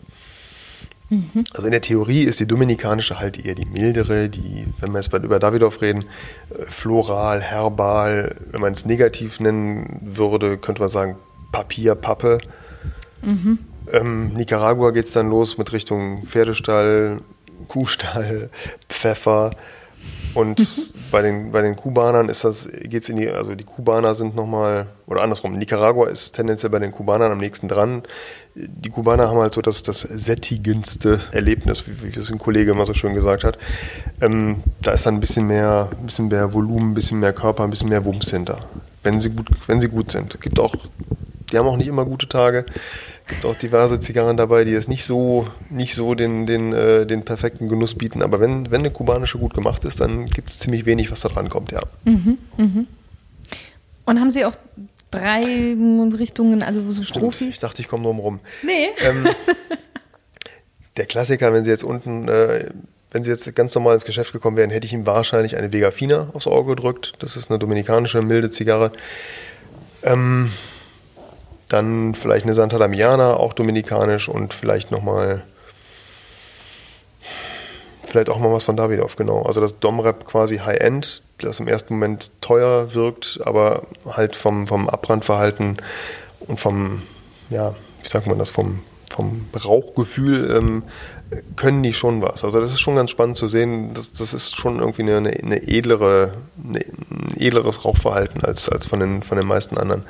Mhm. 1.11 1.45
Also 1.55 1.65
in 1.65 1.73
der 1.73 1.81
Theorie 1.81 2.23
ist 2.23 2.39
die 2.41 2.47
dominikanische 2.47 3.19
halt 3.19 3.45
eher 3.45 3.55
die 3.55 3.65
mildere, 3.65 4.29
die, 4.29 4.67
wenn 4.81 4.93
wir 4.93 5.01
jetzt 5.01 5.13
über 5.13 5.39
Davidoff 5.39 5.81
reden, 5.81 6.05
äh, 6.51 6.65
floral, 6.67 7.41
herbal, 7.41 8.37
wenn 8.51 8.61
man 8.61 8.75
es 8.75 8.85
negativ 8.85 9.41
nennen 9.41 10.01
würde, 10.03 10.59
könnte 10.59 10.83
man 10.83 10.91
sagen 10.91 11.17
Papier, 11.51 11.95
Pappe. 11.95 12.41
Mhm. 13.23 13.59
Ähm, 13.91 14.35
Nicaragua 14.35 14.91
geht 14.91 15.07
es 15.07 15.13
dann 15.13 15.31
los 15.31 15.57
mit 15.57 15.73
Richtung 15.73 16.27
Pferdestall, 16.27 17.21
Kuhstall, 17.69 18.51
Pfeffer. 18.89 19.53
Und 20.35 20.93
bei, 21.11 21.23
den, 21.23 21.51
bei 21.53 21.63
den 21.63 21.77
Kubanern 21.77 22.29
ist 22.29 22.45
das, 22.45 22.69
geht's 22.85 23.09
in 23.09 23.17
die, 23.17 23.29
also 23.29 23.55
die 23.55 23.65
Kubaner 23.65 24.15
sind 24.15 24.37
nochmal, 24.37 24.87
oder 25.07 25.23
andersrum, 25.23 25.53
Nicaragua 25.53 26.09
ist 26.09 26.33
tendenziell 26.33 26.71
bei 26.71 26.79
den 26.79 26.93
Kubanern 26.93 27.33
am 27.33 27.39
nächsten 27.39 27.69
dran. 27.69 28.03
Die 28.55 28.91
Kubaner 28.91 29.29
haben 29.29 29.41
halt 29.41 29.55
so 29.55 29.63
das, 29.63 29.83
das 29.83 30.01
sättigendste 30.01 31.21
Erlebnis, 31.33 31.85
wie, 31.87 32.03
wie 32.03 32.19
es 32.19 32.31
ein 32.31 32.39
Kollege 32.39 32.73
immer 32.73 32.87
so 32.87 32.95
schön 32.95 33.15
gesagt 33.15 33.45
hat. 33.45 33.59
Ähm, 34.21 34.63
da 34.83 34.93
ist 34.93 35.07
dann 35.07 35.15
ein 35.15 35.21
bisschen 35.21 35.47
mehr, 35.47 35.89
ein 35.99 36.07
bisschen 36.07 36.29
mehr 36.29 36.53
Volumen, 36.53 36.91
ein 36.91 36.95
bisschen 36.95 37.21
mehr 37.21 37.33
Körper, 37.33 37.65
ein 37.65 37.71
bisschen 37.71 37.89
mehr 37.89 38.05
Wumms 38.05 38.31
hinter. 38.31 38.61
Wenn 39.03 39.21
sie 39.21 39.31
gut, 39.31 39.49
wenn 39.67 39.81
sie 39.81 39.89
gut 39.89 40.11
sind. 40.11 40.41
Gibt 40.41 40.59
auch, 40.59 40.75
die 41.51 41.59
haben 41.59 41.67
auch 41.67 41.77
nicht 41.77 41.89
immer 41.89 42.05
gute 42.05 42.29
Tage 42.29 42.67
gibt 43.29 43.45
auch 43.45 43.55
diverse 43.55 44.01
Zigarren 44.01 44.37
dabei, 44.37 44.65
die 44.65 44.75
es 44.75 44.89
nicht 44.89 45.05
so, 45.05 45.47
nicht 45.71 45.95
so 45.95 46.15
den, 46.15 46.47
den, 46.47 46.73
äh, 46.73 47.07
den 47.07 47.25
perfekten 47.25 47.69
Genuss 47.69 47.95
bieten. 47.95 48.23
Aber 48.23 48.41
wenn, 48.41 48.71
wenn 48.71 48.81
eine 48.81 48.91
kubanische 48.91 49.39
gut 49.39 49.55
gemacht 49.55 49.85
ist, 49.85 50.01
dann 50.01 50.27
gibt 50.27 50.49
es 50.49 50.59
ziemlich 50.59 50.87
wenig, 50.87 51.11
was 51.11 51.21
da 51.21 51.29
dran 51.29 51.49
kommt, 51.49 51.73
ja. 51.73 51.83
Mhm, 52.05 52.39
mhm. 52.57 52.87
Und 54.05 54.21
haben 54.21 54.31
Sie 54.31 54.45
auch 54.45 54.55
drei 55.11 55.77
Richtungen, 56.19 56.63
also 56.63 56.91
so 56.91 57.03
Strophis? 57.03 57.55
Ich 57.55 57.61
dachte, 57.61 57.83
ich 57.83 57.89
komme 57.89 58.05
drum 58.05 58.19
rum. 58.19 58.41
Nee. 58.63 58.89
Ähm, 59.01 59.29
der 60.97 61.07
Klassiker, 61.07 61.53
wenn 61.53 61.65
Sie 61.65 61.71
jetzt 61.71 61.85
unten, 61.85 62.29
äh, 62.29 62.71
wenn 63.11 63.23
Sie 63.23 63.31
jetzt 63.31 63.55
ganz 63.55 63.75
normal 63.75 63.95
ins 63.95 64.05
Geschäft 64.05 64.33
gekommen 64.33 64.57
wären, 64.57 64.71
hätte 64.71 64.87
ich 64.87 64.93
ihm 64.93 65.07
wahrscheinlich 65.07 65.57
eine 65.57 65.73
Vega 65.73 65.91
Fina 65.91 66.31
aufs 66.33 66.47
Auge 66.47 66.75
gedrückt. 66.75 67.13
Das 67.19 67.37
ist 67.37 67.51
eine 67.51 67.59
dominikanische 67.59 68.23
milde 68.23 68.51
Zigarre. 68.51 68.93
Ähm, 70.03 70.51
dann 71.69 72.15
vielleicht 72.15 72.45
eine 72.45 72.55
Santa 72.55 72.79
Damiana, 72.79 73.35
auch 73.35 73.53
dominikanisch 73.53 74.29
und 74.29 74.55
vielleicht 74.55 74.91
nochmal, 74.91 75.43
vielleicht 78.05 78.31
auch 78.31 78.39
mal 78.39 78.53
was 78.53 78.65
von 78.65 78.77
Davidoff, 78.77 79.17
genau. 79.17 79.43
Also 79.43 79.61
das 79.61 79.79
Domrep 79.79 80.25
quasi 80.25 80.59
High-End, 80.59 81.23
das 81.39 81.61
im 81.61 81.69
ersten 81.69 81.95
Moment 81.95 82.31
teuer 82.41 82.95
wirkt, 82.95 83.41
aber 83.45 83.83
halt 84.07 84.35
vom, 84.35 84.67
vom 84.67 84.89
Abbrandverhalten 84.89 85.77
und 86.41 86.59
vom, 86.59 87.03
ja, 87.51 87.75
wie 88.03 88.09
sagt 88.09 88.27
man 88.27 88.39
das, 88.39 88.51
vom, 88.51 88.81
vom 89.19 89.47
Rauchgefühl 89.53 90.55
ähm, 90.57 90.85
können 91.57 91.83
die 91.83 91.93
schon 91.93 92.23
was. 92.23 92.45
Also 92.45 92.61
das 92.61 92.71
ist 92.71 92.79
schon 92.79 92.95
ganz 92.95 93.11
spannend 93.11 93.37
zu 93.37 93.49
sehen. 93.49 93.93
Das, 93.95 94.13
das 94.13 94.33
ist 94.33 94.57
schon 94.57 94.79
irgendwie 94.79 95.03
eine, 95.03 95.31
eine, 95.31 95.61
edlere, 95.67 96.35
eine, 96.65 96.79
ein 96.79 97.35
edleres 97.37 97.85
Rauchverhalten 97.85 98.45
als, 98.45 98.69
als 98.69 98.87
von, 98.87 99.01
den, 99.01 99.25
von 99.25 99.37
den 99.37 99.47
meisten 99.49 99.77
anderen. 99.77 100.05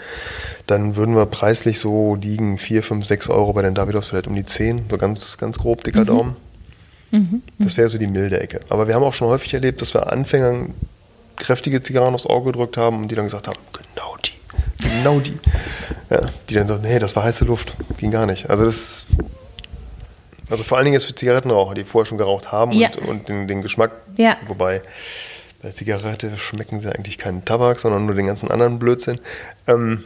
Dann 0.67 0.95
würden 0.95 1.17
wir 1.17 1.25
preislich 1.25 1.79
so 1.79 2.17
liegen 2.17 2.59
4, 2.59 2.83
5, 2.83 3.07
6 3.07 3.31
Euro 3.31 3.55
bei 3.55 3.63
den 3.63 3.75
Davidos 3.75 4.09
vielleicht 4.09 4.27
um 4.27 4.35
die 4.35 4.45
10, 4.45 4.85
so 4.91 4.99
ganz, 4.99 5.39
ganz 5.39 5.57
grob 5.57 5.85
dicker 5.85 6.03
mhm. 6.03 6.07
Daumen. 6.07 6.37
Mhm. 7.11 7.43
Das 7.61 7.79
wäre 7.79 7.89
so 7.89 7.97
die 7.97 8.09
milde 8.09 8.39
Ecke. 8.39 8.61
Aber 8.69 8.89
wir 8.89 8.95
haben 8.95 9.05
auch 9.05 9.15
schon 9.15 9.29
häufig 9.29 9.55
erlebt, 9.55 9.81
dass 9.81 9.95
wir 9.95 10.13
Anfängern 10.13 10.75
kräftige 11.37 11.83
Zigarren 11.83 12.15
aufs 12.15 12.27
Auge 12.27 12.53
gedrückt 12.53 12.77
haben 12.77 12.99
und 12.99 13.09
die 13.09 13.15
dann 13.15 13.25
gesagt 13.25 13.49
haben, 13.49 13.59
genau 13.73 14.17
die, 14.23 14.87
genau 14.87 15.19
die. 15.21 15.39
Ja, 16.11 16.21
die 16.49 16.55
dann 16.55 16.69
sagen, 16.69 16.83
nee, 16.83 16.99
das 16.99 17.17
war 17.17 17.25
heiße 17.25 17.45
Luft, 17.45 17.75
ging 17.99 18.11
gar 18.11 18.27
nicht. 18.27 18.49
Also 18.49 18.65
das 18.65 19.07
also 20.51 20.65
vor 20.65 20.79
allen 20.79 20.87
Dingen 20.87 20.95
jetzt 20.95 21.05
für 21.05 21.15
Zigarettenraucher, 21.15 21.75
die 21.75 21.85
vorher 21.85 22.07
schon 22.07 22.19
geraucht 22.19 22.51
haben 22.53 22.73
ja. 22.73 22.89
und, 22.89 23.09
und 23.09 23.29
den, 23.29 23.49
den, 23.49 23.63
Geschmack. 23.63 23.93
Ja. 24.17 24.37
Wobei 24.47 24.83
bei 25.63 25.71
Zigarette 25.71 26.37
schmecken 26.37 26.81
sie 26.81 26.95
eigentlich 26.95 27.19
keinen 27.19 27.45
Tabak, 27.45 27.81
sondern 27.81 28.07
nur 28.07 28.15
den 28.15 28.27
ganzen 28.27 28.51
anderen 28.51 28.79
Blödsinn. 28.79 29.21
Ähm, 29.67 30.05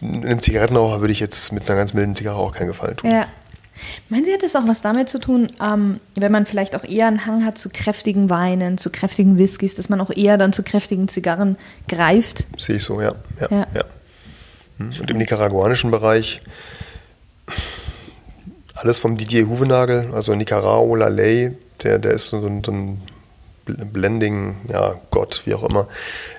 einem 0.00 0.40
Zigarettenraucher 0.40 1.00
würde 1.00 1.12
ich 1.12 1.20
jetzt 1.20 1.52
mit 1.52 1.68
einer 1.68 1.78
ganz 1.78 1.94
milden 1.94 2.16
Zigarre 2.16 2.38
auch 2.38 2.52
keinen 2.52 2.68
Gefallen 2.68 2.96
tun. 2.96 3.10
Ja. 3.10 3.26
Meinen 4.10 4.24
Sie, 4.26 4.32
hat 4.32 4.42
das 4.42 4.56
auch 4.56 4.66
was 4.66 4.82
damit 4.82 5.08
zu 5.08 5.18
tun, 5.18 5.52
ähm, 5.62 6.00
wenn 6.14 6.32
man 6.32 6.44
vielleicht 6.44 6.76
auch 6.76 6.84
eher 6.84 7.06
einen 7.06 7.24
Hang 7.24 7.46
hat 7.46 7.56
zu 7.56 7.70
kräftigen 7.70 8.28
Weinen, 8.28 8.76
zu 8.76 8.90
kräftigen 8.90 9.38
Whiskys, 9.38 9.74
dass 9.74 9.88
man 9.88 10.00
auch 10.02 10.10
eher 10.10 10.36
dann 10.36 10.52
zu 10.52 10.62
kräftigen 10.62 11.08
Zigarren 11.08 11.56
greift? 11.88 12.44
Sehe 12.58 12.76
ich 12.76 12.84
so, 12.84 13.00
ja. 13.00 13.14
ja, 13.40 13.48
ja. 13.50 13.66
ja. 13.74 13.84
Hm. 14.80 14.92
Und 15.00 15.10
im 15.10 15.18
nicaraguanischen 15.18 15.90
Bereich 15.90 16.40
alles 18.74 18.98
vom 18.98 19.16
Didier 19.16 19.46
Huvenagel, 19.46 20.10
also 20.14 20.34
Nicarao, 20.34 20.94
Ley, 20.94 21.52
der, 21.82 21.98
der 21.98 22.12
ist 22.12 22.28
so, 22.28 22.40
so 22.40 22.72
ein 22.72 23.02
Blending, 23.66 24.56
ja, 24.68 24.94
Gott, 25.10 25.42
wie 25.44 25.54
auch 25.54 25.62
immer. 25.62 25.86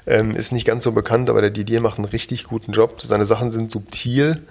Ähm, 0.07 0.31
ist 0.31 0.51
nicht 0.51 0.65
ganz 0.65 0.83
so 0.83 0.91
bekannt, 0.91 1.29
aber 1.29 1.41
der 1.41 1.51
Didier 1.51 1.81
macht 1.81 1.97
einen 1.97 2.05
richtig 2.05 2.45
guten 2.45 2.71
Job. 2.73 2.99
Seine 3.01 3.25
Sachen 3.25 3.51
sind 3.51 3.71
subtil. 3.71 4.41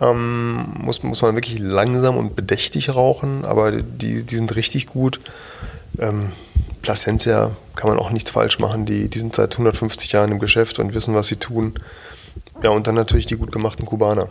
Ähm, 0.00 0.74
muss, 0.78 1.02
muss 1.04 1.22
man 1.22 1.34
wirklich 1.36 1.58
langsam 1.60 2.16
und 2.16 2.34
bedächtig 2.34 2.94
rauchen, 2.94 3.44
aber 3.44 3.70
die, 3.70 4.24
die 4.24 4.36
sind 4.36 4.54
richtig 4.56 4.88
gut. 4.88 5.20
Ähm, 5.98 6.32
Placencia 6.82 7.52
kann 7.76 7.88
man 7.88 7.98
auch 7.98 8.10
nichts 8.10 8.32
falsch 8.32 8.58
machen. 8.58 8.84
Die, 8.84 9.08
die 9.08 9.18
sind 9.20 9.34
seit 9.34 9.52
150 9.52 10.10
Jahren 10.10 10.32
im 10.32 10.40
Geschäft 10.40 10.80
und 10.80 10.92
wissen, 10.94 11.14
was 11.14 11.28
sie 11.28 11.36
tun. 11.36 11.74
Ja, 12.62 12.70
und 12.70 12.86
dann 12.86 12.94
natürlich 12.94 13.26
die 13.26 13.36
gut 13.36 13.52
gemachten 13.52 13.86
Kubaner. 13.86 14.28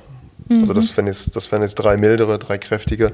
Mhm. 0.48 0.62
Also 0.62 0.74
das 0.74 0.96
wären, 0.96 1.08
jetzt, 1.08 1.36
das 1.36 1.51
wären 1.51 1.62
jetzt 1.62 1.75
drei 1.75 1.98
mildere, 1.98 2.39
drei 2.39 2.58
kräftige, 2.58 3.12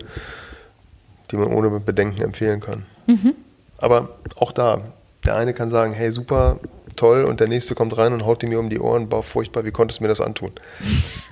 die 1.31 1.37
man 1.37 1.47
ohne 1.47 1.79
Bedenken 1.79 2.21
empfehlen 2.21 2.59
kann. 2.59 2.85
Mhm. 3.07 3.33
Aber 3.77 4.17
auch 4.35 4.51
da, 4.51 4.81
der 5.25 5.35
eine 5.35 5.53
kann 5.53 5.69
sagen, 5.69 5.93
hey, 5.93 6.11
super, 6.11 6.57
toll, 6.95 7.25
und 7.25 7.39
der 7.39 7.47
nächste 7.47 7.75
kommt 7.75 7.97
rein 7.97 8.13
und 8.13 8.25
haut 8.25 8.41
die 8.41 8.47
mir 8.47 8.59
um 8.59 8.69
die 8.69 8.79
Ohren, 8.79 9.09
boah, 9.09 9.23
furchtbar, 9.23 9.65
wie 9.65 9.71
konntest 9.71 9.99
du 9.99 10.03
mir 10.03 10.09
das 10.09 10.21
antun? 10.21 10.51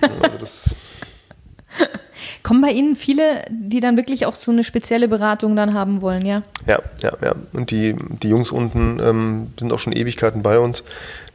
also 0.00 0.38
das 0.38 0.74
Kommen 2.46 2.60
bei 2.60 2.70
Ihnen 2.70 2.94
viele, 2.94 3.44
die 3.50 3.80
dann 3.80 3.96
wirklich 3.96 4.24
auch 4.24 4.36
so 4.36 4.52
eine 4.52 4.62
spezielle 4.62 5.08
Beratung 5.08 5.56
dann 5.56 5.74
haben 5.74 6.00
wollen, 6.00 6.24
ja? 6.24 6.44
Ja, 6.66 6.78
ja, 7.02 7.12
ja. 7.20 7.34
Und 7.52 7.72
die, 7.72 7.96
die 8.22 8.28
Jungs 8.28 8.52
unten 8.52 9.00
ähm, 9.02 9.48
sind 9.58 9.72
auch 9.72 9.80
schon 9.80 9.92
Ewigkeiten 9.92 10.42
bei 10.42 10.60
uns. 10.60 10.84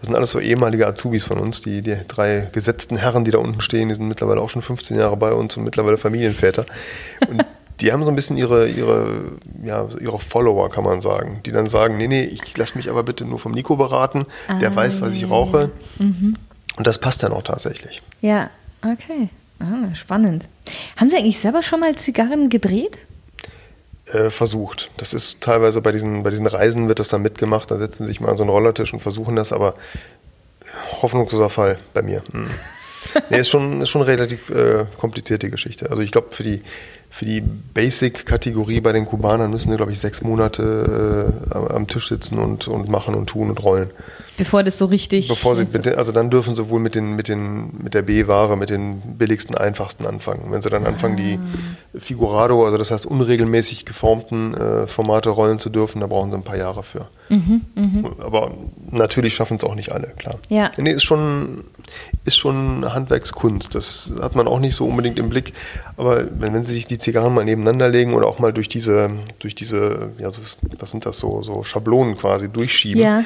Das 0.02 0.08
sind 0.08 0.16
alles 0.16 0.32
so 0.32 0.40
ehemalige 0.40 0.88
Azubis 0.88 1.24
von 1.24 1.38
uns. 1.38 1.62
Die, 1.62 1.84
die 1.84 1.96
drei 2.08 2.50
gesetzten 2.52 2.98
Herren, 2.98 3.24
die 3.24 3.30
da 3.30 3.38
unten 3.38 3.62
stehen, 3.62 3.88
die 3.90 3.94
sind 3.94 4.08
mittlerweile 4.08 4.42
auch 4.42 4.50
schon 4.50 4.64
15 4.64 4.98
Jahre 4.98 5.16
bei 5.16 5.32
uns 5.32 5.56
und 5.58 5.64
mittlerweile 5.64 6.00
Familienväter. 6.00 6.66
Und 7.30 7.46
die 7.82 7.94
haben 7.94 8.04
so 8.04 8.10
ein 8.10 8.16
bisschen 8.16 8.36
ihre, 8.36 8.68
ihre, 8.68 9.34
ja, 9.64 9.88
ihre 10.00 10.18
Follower, 10.18 10.72
kann 10.72 10.84
man 10.84 11.02
sagen, 11.02 11.42
die 11.46 11.52
dann 11.52 11.68
sagen, 11.68 11.98
nee, 11.98 12.08
nee, 12.08 12.24
ich 12.24 12.58
lasse 12.58 12.78
mich 12.78 12.90
aber 12.90 13.04
bitte 13.04 13.26
nur 13.26 13.38
vom 13.38 13.52
Nico 13.52 13.76
beraten, 13.76 14.26
der 14.60 14.72
ah, 14.72 14.76
weiß, 14.76 15.02
was 15.02 15.14
ich 15.14 15.30
rauche. 15.30 15.70
Mhm. 16.00 16.36
Und 16.78 16.88
das 16.88 16.98
passt 16.98 17.22
dann 17.22 17.32
auch 17.32 17.44
tatsächlich. 17.44 18.02
Ja, 18.22 18.50
okay. 18.82 19.30
Ah, 19.60 19.94
spannend. 19.94 20.46
Haben 20.98 21.10
Sie 21.10 21.16
eigentlich 21.18 21.40
selber 21.40 21.62
schon 21.62 21.80
mal 21.80 21.94
Zigarren 21.96 22.50
gedreht? 22.50 22.98
Äh, 24.14 24.30
versucht. 24.30 24.90
Das 24.98 25.14
ist 25.14 25.40
teilweise 25.40 25.80
bei 25.80 25.94
diesen, 25.94 26.24
bei 26.24 26.32
diesen 26.32 26.46
Reisen 26.46 26.90
wird 26.90 27.00
das 27.00 27.08
dann 27.08 27.22
mitgemacht. 27.22 27.72
Da 27.72 27.78
setzen 27.78 28.04
sie 28.04 28.10
sich 28.10 28.20
mal 28.20 28.30
an 28.30 28.38
so 28.38 28.44
einen 28.44 28.50
Rollertisch 28.50 28.92
und 28.92 29.00
versuchen 29.00 29.38
das, 29.38 29.54
aber 29.54 29.76
hoffnungsloser 31.02 31.50
Fall 31.50 31.80
bei 31.94 32.02
mir. 32.02 32.22
Hm. 32.32 32.50
nee, 33.30 33.40
ist 33.40 33.50
schon, 33.50 33.82
ist 33.82 33.90
schon 33.90 34.02
eine 34.02 34.12
relativ 34.12 34.50
äh, 34.50 34.86
komplizierte 34.98 35.50
Geschichte. 35.50 35.90
Also 35.90 36.02
ich 36.02 36.12
glaube, 36.12 36.28
für 36.32 36.44
die, 36.44 36.62
für 37.12 37.26
die 37.26 37.42
Basic-Kategorie 37.42 38.80
bei 38.80 38.94
den 38.94 39.06
Kubanern 39.06 39.52
müssen 39.52 39.70
wir, 39.70 39.76
glaube 39.76 39.92
ich, 39.92 40.00
sechs 40.00 40.22
Monate 40.22 41.44
äh, 41.52 41.74
am 41.74 41.86
Tisch 41.86 42.08
sitzen 42.08 42.40
und, 42.40 42.70
und 42.70 42.88
machen 42.88 43.16
und 43.16 43.28
tun 43.28 43.50
und 43.50 43.62
rollen. 43.62 43.90
Bevor 44.38 44.64
das 44.64 44.78
so 44.78 44.86
richtig. 44.86 45.28
Bevor 45.28 45.58
sie, 45.58 45.66
den, 45.66 45.96
also 45.96 46.14
dann 46.14 46.30
dürfen 46.30 46.56
sie 46.56 46.70
wohl 46.70 46.80
mit, 46.80 46.96
den, 46.96 47.18
mit, 47.18 47.28
den, 47.28 47.84
mit 47.84 47.94
der 47.94 48.02
B-Ware, 48.02 48.56
mit 48.56 48.70
den 48.70 49.02
billigsten, 49.18 49.56
einfachsten 49.56 50.08
anfangen. 50.08 50.46
Wenn 50.52 50.62
sie 50.62 50.70
dann 50.70 50.86
anfangen, 50.86 51.18
die 51.18 51.38
ah. 51.38 52.00
Figurado, 52.00 52.64
also 52.64 52.78
das 52.78 52.92
heißt 52.92 53.06
unregelmäßig 53.06 53.86
geformten 53.86 54.54
äh, 54.54 54.88
Formate 54.88 55.30
rollen 55.30 55.60
zu 55.60 55.70
dürfen, 55.70 56.00
da 56.00 56.08
brauchen 56.08 56.32
sie 56.32 56.38
ein 56.38 56.44
paar 56.44 56.58
Jahre 56.58 56.82
für. 56.82 57.10
Mhm, 57.28 57.62
mh. 57.76 58.10
Aber 58.20 58.52
natürlich 58.90 59.36
schaffen 59.36 59.58
es 59.58 59.64
auch 59.64 59.76
nicht 59.76 59.92
alle, 59.92 60.08
klar. 60.18 60.36
Ja. 60.48 60.72
Nee, 60.78 60.94
ist 60.94 61.04
schon, 61.04 61.66
ist 62.26 62.38
schon 62.38 62.94
Handwerkskunst. 62.94 63.74
Das 63.76 64.12
hat 64.22 64.36
man 64.36 64.48
auch 64.48 64.60
nicht 64.60 64.76
so 64.76 64.86
unbedingt 64.86 65.20
im 65.20 65.30
Blick. 65.30 65.54
Aber 65.98 66.26
wenn, 66.40 66.54
wenn 66.54 66.64
sie 66.64 66.74
sich 66.74 66.86
die 66.86 66.98
Zigarren 66.98 67.34
mal 67.34 67.46
nebeneinander 67.46 67.90
legen 67.90 68.14
oder 68.14 68.28
auch 68.28 68.40
mal 68.40 68.54
durch 68.54 68.70
diese, 68.70 69.12
durch 69.40 69.56
diese, 69.56 70.12
ja, 70.18 70.32
was 70.80 70.92
sind 70.92 71.06
das 71.06 71.20
so, 71.20 71.44
so 71.44 71.64
Schablonen 71.64 72.18
quasi 72.18 72.50
durchschieben, 72.50 73.02
ja 73.02 73.24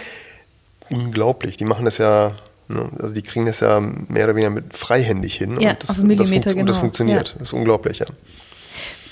unglaublich. 0.89 1.57
Die 1.57 1.65
machen 1.65 1.85
das 1.85 1.97
ja, 1.97 2.33
ne, 2.67 2.89
also 2.99 3.13
die 3.13 3.21
kriegen 3.21 3.45
das 3.45 3.59
ja 3.59 3.79
mehr 3.79 4.25
oder 4.25 4.35
weniger 4.35 4.49
mit 4.49 4.75
freihändig 4.77 5.35
hin. 5.35 5.59
Ja, 5.59 5.71
und 5.71 5.83
das, 5.83 5.91
auf 5.91 5.95
das, 5.97 6.05
Millimeter, 6.05 6.49
das 6.49 6.55
genau. 6.55 6.73
funktioniert. 6.73 7.29
Ja. 7.29 7.33
Das 7.39 7.49
ist 7.49 7.53
unglaublich, 7.53 7.99
ja. 7.99 8.07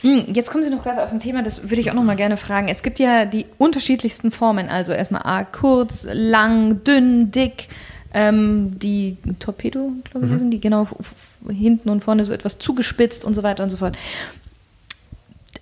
Hm, 0.02 0.26
Jetzt 0.34 0.52
kommen 0.52 0.64
Sie 0.64 0.70
noch 0.70 0.84
gerade 0.84 1.02
auf 1.04 1.12
ein 1.12 1.20
Thema, 1.20 1.44
das 1.44 1.70
würde 1.70 1.80
ich 1.80 1.90
auch 1.90 1.96
noch 1.96 2.04
mal 2.04 2.16
gerne 2.16 2.38
fragen. 2.38 2.68
Es 2.68 2.84
gibt 2.84 3.00
ja 3.00 3.26
die 3.26 3.46
unterschiedlichsten 3.58 4.32
Formen, 4.32 4.68
also 4.70 4.92
erstmal 4.92 5.24
A, 5.24 5.44
kurz, 5.44 6.08
lang, 6.12 6.84
dünn, 6.84 7.32
dick. 7.32 7.68
Ähm, 8.14 8.78
die 8.80 9.18
Torpedo, 9.40 9.92
glaube 10.10 10.28
ich, 10.28 10.34
Mhm. 10.34 10.40
sind 10.40 10.52
die 10.52 10.62
genau 10.62 10.88
hinten 11.50 11.90
und 11.90 12.04
vorne 12.04 12.26
so 12.26 12.34
etwas 12.34 12.60
zugespitzt 12.60 13.26
und 13.26 13.34
so 13.34 13.44
weiter 13.44 13.64
und 13.64 13.70
so 13.70 13.78
fort. 13.78 13.98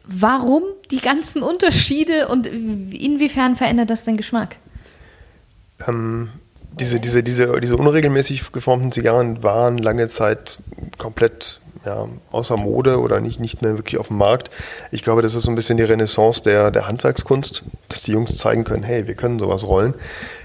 Warum 0.05 0.63
die 0.89 0.99
ganzen 0.99 1.43
Unterschiede 1.43 2.27
und 2.27 2.45
inwiefern 2.47 3.55
verändert 3.55 3.89
das 3.89 4.03
den 4.03 4.17
Geschmack? 4.17 4.57
Ähm, 5.87 6.29
diese, 6.79 6.99
diese, 6.99 7.23
diese, 7.23 7.59
diese 7.61 7.77
unregelmäßig 7.77 8.51
geformten 8.51 8.91
Zigarren 8.91 9.43
waren 9.43 9.77
lange 9.77 10.07
Zeit 10.07 10.57
komplett 10.97 11.59
ja, 11.85 12.07
außer 12.31 12.57
Mode 12.57 12.99
oder 12.99 13.21
nicht, 13.21 13.39
nicht 13.39 13.61
mehr 13.61 13.75
wirklich 13.77 13.99
auf 13.99 14.07
dem 14.07 14.17
Markt. 14.17 14.51
Ich 14.91 15.01
glaube, 15.03 15.21
das 15.21 15.33
ist 15.33 15.43
so 15.43 15.49
ein 15.51 15.55
bisschen 15.55 15.77
die 15.77 15.83
Renaissance 15.83 16.43
der, 16.43 16.69
der 16.71 16.87
Handwerkskunst, 16.87 17.63
dass 17.89 18.01
die 18.01 18.11
Jungs 18.11 18.37
zeigen 18.37 18.63
können, 18.63 18.83
hey, 18.83 19.07
wir 19.07 19.15
können 19.15 19.39
sowas 19.39 19.63
rollen. 19.63 19.95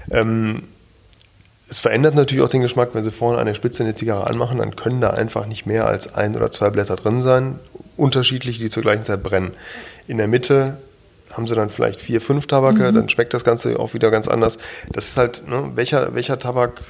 Ähm, 0.09 0.63
es 1.69 1.79
verändert 1.79 2.15
natürlich 2.15 2.43
auch 2.43 2.49
den 2.49 2.61
Geschmack, 2.61 2.89
wenn 2.93 3.03
sie 3.03 3.11
vorne 3.11 3.39
eine 3.39 3.53
Spitze 3.53 3.83
eine 3.83 3.95
Zigarre 3.95 4.27
anmachen, 4.27 4.59
dann 4.59 4.75
können 4.75 5.01
da 5.01 5.09
einfach 5.09 5.45
nicht 5.45 5.65
mehr 5.65 5.85
als 5.85 6.15
ein 6.15 6.35
oder 6.35 6.51
zwei 6.51 6.69
Blätter 6.69 6.95
drin 6.95 7.21
sein, 7.21 7.59
unterschiedliche, 7.97 8.59
die 8.59 8.69
zur 8.69 8.83
gleichen 8.83 9.03
Zeit 9.03 9.21
brennen. 9.21 9.53
In 10.07 10.17
der 10.17 10.27
Mitte 10.27 10.77
haben 11.31 11.45
sie 11.45 11.55
dann 11.55 11.69
vielleicht 11.69 11.99
vier, 11.99 12.21
fünf 12.21 12.47
Tabake, 12.47 12.93
dann 12.93 13.09
schmeckt 13.09 13.33
das 13.33 13.43
Ganze 13.43 13.79
auch 13.79 13.93
wieder 13.93 14.11
ganz 14.11 14.29
anders. 14.29 14.57
Das 14.91 15.09
ist 15.09 15.17
halt, 15.17 15.47
ne, 15.47 15.71
welcher, 15.75 16.15
welcher 16.15 16.39
Tabak 16.39 16.83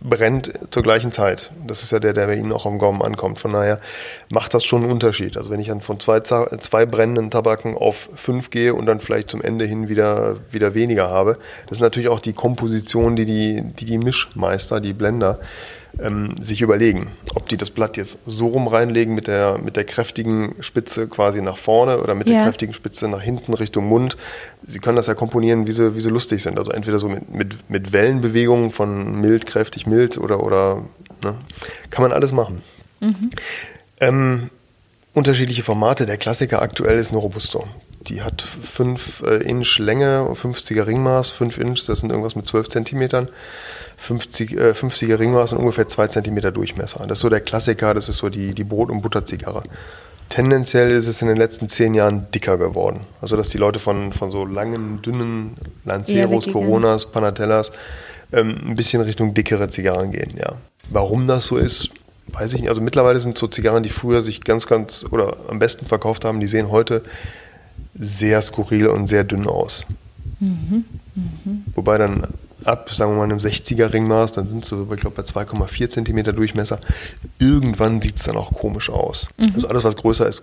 brennt 0.00 0.52
zur 0.70 0.82
gleichen 0.82 1.12
Zeit. 1.12 1.50
Das 1.66 1.82
ist 1.82 1.92
ja 1.92 1.98
der, 1.98 2.12
der 2.12 2.26
bei 2.26 2.34
Ihnen 2.34 2.52
auch 2.52 2.66
am 2.66 2.78
Gaumen 2.78 3.02
ankommt. 3.02 3.38
Von 3.38 3.52
daher 3.52 3.80
macht 4.28 4.54
das 4.54 4.64
schon 4.64 4.82
einen 4.82 4.92
Unterschied. 4.92 5.36
Also 5.36 5.50
wenn 5.50 5.60
ich 5.60 5.68
dann 5.68 5.80
von 5.80 5.98
zwei, 6.00 6.20
zwei 6.20 6.86
brennenden 6.86 7.30
Tabaken 7.30 7.76
auf 7.76 8.08
fünf 8.14 8.50
gehe 8.50 8.74
und 8.74 8.86
dann 8.86 9.00
vielleicht 9.00 9.30
zum 9.30 9.42
Ende 9.42 9.64
hin 9.64 9.88
wieder, 9.88 10.36
wieder 10.50 10.74
weniger 10.74 11.10
habe, 11.10 11.38
das 11.66 11.78
ist 11.78 11.82
natürlich 11.82 12.08
auch 12.08 12.20
die 12.20 12.34
Komposition, 12.34 13.16
die 13.16 13.24
die, 13.24 13.62
die, 13.62 13.84
die 13.84 13.98
Mischmeister, 13.98 14.80
die 14.80 14.92
Blender, 14.92 15.40
ähm, 16.02 16.34
sich 16.40 16.60
überlegen, 16.60 17.10
ob 17.34 17.48
die 17.48 17.56
das 17.56 17.70
Blatt 17.70 17.96
jetzt 17.96 18.18
so 18.26 18.48
rum 18.48 18.68
reinlegen 18.68 19.14
mit 19.14 19.26
der, 19.26 19.58
mit 19.58 19.76
der 19.76 19.84
kräftigen 19.84 20.54
Spitze 20.60 21.06
quasi 21.06 21.40
nach 21.42 21.56
vorne 21.58 21.98
oder 22.00 22.14
mit 22.14 22.28
Ja. 22.28 22.34
der 22.36 22.44
kräftigen 22.44 22.74
Spitze 22.74 23.08
nach 23.08 23.22
hinten 23.22 23.54
Richtung 23.54 23.86
Mund. 23.86 24.16
Sie 24.66 24.78
können 24.78 24.96
das 24.96 25.06
ja 25.06 25.14
komponieren, 25.14 25.66
wie 25.66 25.72
sie, 25.72 25.94
wie 25.94 26.00
sie 26.00 26.10
lustig 26.10 26.42
sind. 26.42 26.58
Also 26.58 26.70
entweder 26.70 26.98
so 26.98 27.08
mit, 27.08 27.32
mit, 27.34 27.70
mit 27.70 27.92
Wellenbewegungen 27.92 28.70
von 28.70 29.20
mild, 29.20 29.46
kräftig, 29.46 29.86
mild 29.86 30.18
oder, 30.18 30.42
oder 30.42 30.82
ne? 31.24 31.34
kann 31.90 32.02
man 32.02 32.12
alles 32.12 32.32
machen. 32.32 32.62
Ähm, 34.00 34.50
unterschiedliche 35.14 35.62
Formate. 35.62 36.06
Der 36.06 36.18
Klassiker 36.18 36.62
aktuell 36.62 36.98
ist 36.98 37.10
eine 37.10 37.18
Robusto. 37.18 37.66
Die 38.02 38.22
hat 38.22 38.42
5 38.42 39.22
äh, 39.26 39.36
Inch 39.48 39.78
Länge, 39.78 40.28
50er 40.40 40.86
Ringmaß, 40.86 41.30
5 41.30 41.58
Inch, 41.58 41.86
das 41.86 42.00
sind 42.00 42.10
irgendwas 42.10 42.36
mit 42.36 42.46
12 42.46 42.68
Zentimetern. 42.68 43.28
50, 43.96 44.52
äh, 44.52 44.70
50er 44.72 45.18
Ringmaß 45.18 45.52
und 45.52 45.58
ungefähr 45.58 45.88
2 45.88 46.08
Zentimeter 46.08 46.52
Durchmesser. 46.52 47.06
Das 47.06 47.18
ist 47.18 47.22
so 47.22 47.28
der 47.28 47.40
Klassiker, 47.40 47.94
das 47.94 48.08
ist 48.08 48.18
so 48.18 48.28
die, 48.28 48.54
die 48.54 48.64
Brot- 48.64 48.90
und 48.90 49.02
Butterzigarre. 49.02 49.62
Tendenziell 50.28 50.90
ist 50.90 51.06
es 51.06 51.22
in 51.22 51.28
den 51.28 51.36
letzten 51.36 51.68
zehn 51.68 51.94
Jahren 51.94 52.26
dicker 52.32 52.58
geworden. 52.58 53.00
Also 53.20 53.36
dass 53.36 53.48
die 53.48 53.58
Leute 53.58 53.78
von, 53.78 54.12
von 54.12 54.30
so 54.30 54.44
langen, 54.44 55.00
dünnen 55.02 55.56
Lanceros. 55.84 56.50
Coronas, 56.50 57.06
Panatellas 57.06 57.70
ähm, 58.32 58.58
ein 58.66 58.76
bisschen 58.76 59.02
Richtung 59.02 59.34
dickere 59.34 59.68
Zigarren 59.68 60.10
gehen, 60.10 60.34
ja. 60.36 60.54
Warum 60.90 61.26
das 61.26 61.46
so 61.46 61.56
ist, 61.56 61.90
weiß 62.28 62.52
ich 62.54 62.60
nicht. 62.60 62.68
Also 62.68 62.80
mittlerweile 62.80 63.20
sind 63.20 63.38
so 63.38 63.46
Zigarren, 63.46 63.82
die 63.82 63.90
früher 63.90 64.22
sich 64.22 64.42
ganz, 64.42 64.66
ganz 64.66 65.04
oder 65.10 65.36
am 65.48 65.58
besten 65.58 65.86
verkauft 65.86 66.24
haben, 66.24 66.40
die 66.40 66.46
sehen 66.46 66.70
heute 66.70 67.02
sehr 67.94 68.42
skurril 68.42 68.88
und 68.88 69.06
sehr 69.06 69.24
dünn 69.24 69.46
aus. 69.46 69.84
Wobei 71.74 71.98
dann 71.98 72.24
ab, 72.66 72.90
sagen 72.92 73.12
wir 73.12 73.18
mal, 73.18 73.24
einem 73.24 73.38
60er 73.38 73.92
Ringmaß, 73.92 74.32
dann 74.32 74.48
sind 74.48 74.64
sie, 74.64 74.76
ich 74.94 75.00
glaube, 75.00 75.16
bei 75.16 75.22
2,4 75.22 75.88
Zentimeter 75.88 76.32
Durchmesser. 76.32 76.78
Irgendwann 77.38 78.02
sieht 78.02 78.16
es 78.16 78.24
dann 78.24 78.36
auch 78.36 78.52
komisch 78.52 78.90
aus. 78.90 79.28
Also 79.38 79.68
alles, 79.68 79.84
was 79.84 79.96
größer 79.96 80.26
ist, 80.26 80.42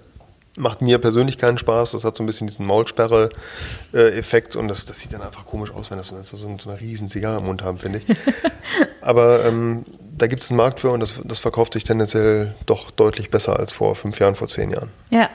macht 0.55 0.81
mir 0.81 0.97
persönlich 0.99 1.37
keinen 1.37 1.57
Spaß. 1.57 1.91
Das 1.91 2.03
hat 2.03 2.15
so 2.15 2.23
ein 2.23 2.25
bisschen 2.25 2.47
diesen 2.47 2.65
Maulsperre-Effekt 2.65 4.55
und 4.55 4.67
das, 4.67 4.85
das 4.85 4.99
sieht 4.99 5.13
dann 5.13 5.21
einfach 5.21 5.45
komisch 5.45 5.71
aus, 5.71 5.91
wenn 5.91 5.97
das 5.97 6.07
so, 6.07 6.21
so, 6.21 6.37
so 6.37 6.69
eine 6.69 6.79
riesen 6.79 7.09
Zigarre 7.09 7.39
im 7.39 7.45
Mund 7.45 7.61
haben, 7.63 7.77
finde 7.77 7.99
ich. 7.99 8.05
Aber 9.01 9.45
ähm, 9.45 9.85
da 10.17 10.27
gibt 10.27 10.43
es 10.43 10.51
einen 10.51 10.57
Markt 10.57 10.79
für 10.81 10.91
und 10.91 10.99
das, 10.99 11.15
das 11.23 11.39
verkauft 11.39 11.73
sich 11.73 11.83
tendenziell 11.83 12.55
doch 12.65 12.91
deutlich 12.91 13.31
besser 13.31 13.59
als 13.59 13.71
vor 13.71 13.95
fünf 13.95 14.19
Jahren, 14.19 14.35
vor 14.35 14.47
zehn 14.47 14.71
Jahren. 14.71 14.89
Ja, 15.09 15.29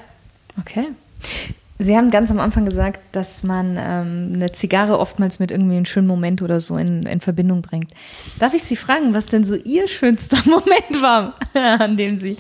okay. 0.59 0.89
Sie 1.81 1.97
haben 1.97 2.11
ganz 2.11 2.31
am 2.31 2.41
Anfang 2.41 2.65
gesagt, 2.65 3.01
dass 3.13 3.45
man 3.45 3.77
ähm, 3.79 4.33
eine 4.35 4.51
Zigarre 4.51 4.99
oftmals 4.99 5.39
mit 5.39 5.53
irgendwie 5.53 5.77
einem 5.77 5.85
schönen 5.85 6.09
Moment 6.09 6.43
oder 6.43 6.61
so 6.61 6.77
in, 6.77 7.07
in 7.07 7.21
Verbindung 7.21 7.63
bringt. 7.63 7.93
Darf 8.41 8.53
ich 8.53 8.65
Sie 8.65 8.75
fragen, 8.75 9.15
was 9.15 9.27
denn 9.27 9.45
so 9.45 9.55
Ihr 9.55 9.87
schönster 9.87 10.39
Moment 10.45 11.03
war, 11.03 11.35
an 11.55 11.97
dem 11.97 12.17
Sie 12.17 12.37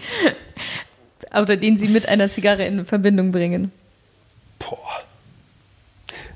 oder 1.30 1.56
den 1.56 1.76
Sie 1.76 1.86
mit 1.88 2.08
einer 2.08 2.28
Zigarre 2.28 2.64
in 2.64 2.84
Verbindung 2.84 3.30
bringen? 3.30 3.70
Boah. 4.58 5.02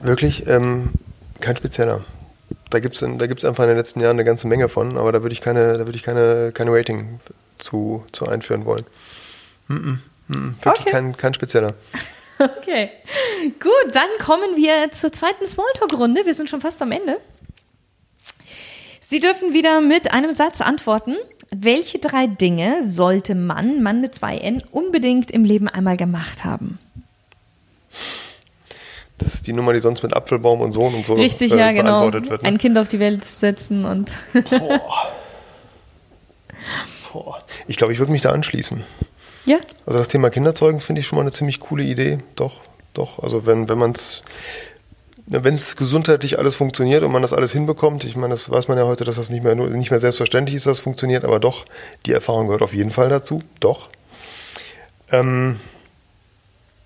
Wirklich 0.00 0.46
ähm, 0.46 0.90
kein 1.40 1.56
spezieller. 1.56 2.04
Da 2.70 2.78
gibt 2.78 2.94
es 2.94 3.00
da 3.18 3.26
gibt's 3.26 3.44
einfach 3.44 3.64
in 3.64 3.70
den 3.70 3.78
letzten 3.78 4.00
Jahren 4.00 4.16
eine 4.16 4.24
ganze 4.24 4.46
Menge 4.46 4.68
von, 4.68 4.96
aber 4.96 5.10
da 5.10 5.22
würde 5.22 5.32
ich 5.32 5.40
keine, 5.40 5.76
da 5.76 5.86
würde 5.86 5.96
ich 5.96 6.04
keine, 6.04 6.52
keine 6.54 6.72
Rating 6.72 7.20
zu, 7.58 8.04
zu 8.12 8.28
einführen 8.28 8.64
wollen. 8.64 8.84
Mm 9.68 9.74
-mm, 9.74 9.98
mm 10.28 10.54
wirklich 10.62 10.86
Okay. 10.86 10.90
kein, 10.90 11.16
kein 11.16 11.34
spezieller. 11.34 11.74
Okay, 12.38 12.90
gut, 13.60 13.94
dann 13.94 14.08
kommen 14.18 14.56
wir 14.56 14.90
zur 14.90 15.12
zweiten 15.12 15.46
Smalltalk-Runde. 15.46 16.26
Wir 16.26 16.34
sind 16.34 16.50
schon 16.50 16.60
fast 16.60 16.82
am 16.82 16.90
Ende. 16.90 17.18
Sie 19.00 19.20
dürfen 19.20 19.52
wieder 19.52 19.80
mit 19.80 20.12
einem 20.12 20.32
Satz 20.32 20.60
antworten. 20.60 21.16
Welche 21.50 21.98
drei 21.98 22.26
Dinge 22.26 22.82
sollte 22.82 23.34
Mann, 23.34 23.82
Mann 23.82 24.00
mit 24.00 24.14
zwei 24.14 24.38
N, 24.38 24.62
unbedingt 24.72 25.30
im 25.30 25.44
Leben 25.44 25.68
einmal 25.68 25.96
gemacht 25.96 26.44
haben? 26.44 26.78
Das 29.18 29.34
ist 29.34 29.46
die 29.46 29.52
Nummer, 29.52 29.72
die 29.72 29.78
sonst 29.80 30.02
mit 30.02 30.14
Apfelbaum 30.16 30.60
und 30.62 30.72
Sohn 30.72 30.94
und 30.94 31.06
so 31.06 31.14
Richtig, 31.14 31.52
äh, 31.52 31.58
ja, 31.58 31.72
genau. 31.72 32.12
wird. 32.12 32.42
Ein 32.44 32.54
Ne? 32.54 32.58
Kind 32.58 32.76
auf 32.78 32.88
die 32.88 32.98
Welt 32.98 33.24
setzen 33.24 33.84
und. 33.84 34.10
Boah. 37.12 37.44
Ich 37.68 37.76
glaube, 37.76 37.92
ich 37.92 37.98
würde 37.98 38.10
mich 38.10 38.22
da 38.22 38.30
anschließen. 38.32 38.82
Ja, 39.44 39.58
Also 39.86 39.98
das 39.98 40.08
Thema 40.08 40.30
Kinderzeugen 40.30 40.80
finde 40.80 41.00
ich 41.00 41.06
schon 41.06 41.16
mal 41.16 41.22
eine 41.22 41.32
ziemlich 41.32 41.60
coole 41.60 41.82
Idee. 41.82 42.18
Doch, 42.36 42.60
doch. 42.94 43.22
Also 43.22 43.46
wenn, 43.46 43.68
wenn 43.68 43.78
man 43.78 43.92
es, 43.92 44.22
wenn 45.26 45.54
es 45.54 45.76
gesundheitlich 45.76 46.38
alles 46.38 46.56
funktioniert 46.56 47.02
und 47.02 47.12
man 47.12 47.22
das 47.22 47.32
alles 47.32 47.52
hinbekommt, 47.52 48.04
ich 48.04 48.16
meine, 48.16 48.34
das 48.34 48.50
weiß 48.50 48.68
man 48.68 48.78
ja 48.78 48.84
heute, 48.84 49.04
dass 49.04 49.16
das 49.16 49.30
nicht 49.30 49.42
mehr, 49.42 49.54
nicht 49.54 49.90
mehr 49.90 50.00
selbstverständlich 50.00 50.56
ist, 50.56 50.66
dass 50.66 50.78
es 50.78 50.84
funktioniert, 50.84 51.24
aber 51.24 51.40
doch, 51.40 51.64
die 52.06 52.12
Erfahrung 52.12 52.46
gehört 52.46 52.62
auf 52.62 52.74
jeden 52.74 52.90
Fall 52.90 53.08
dazu. 53.08 53.42
Doch. 53.60 53.88
Ähm, 55.10 55.58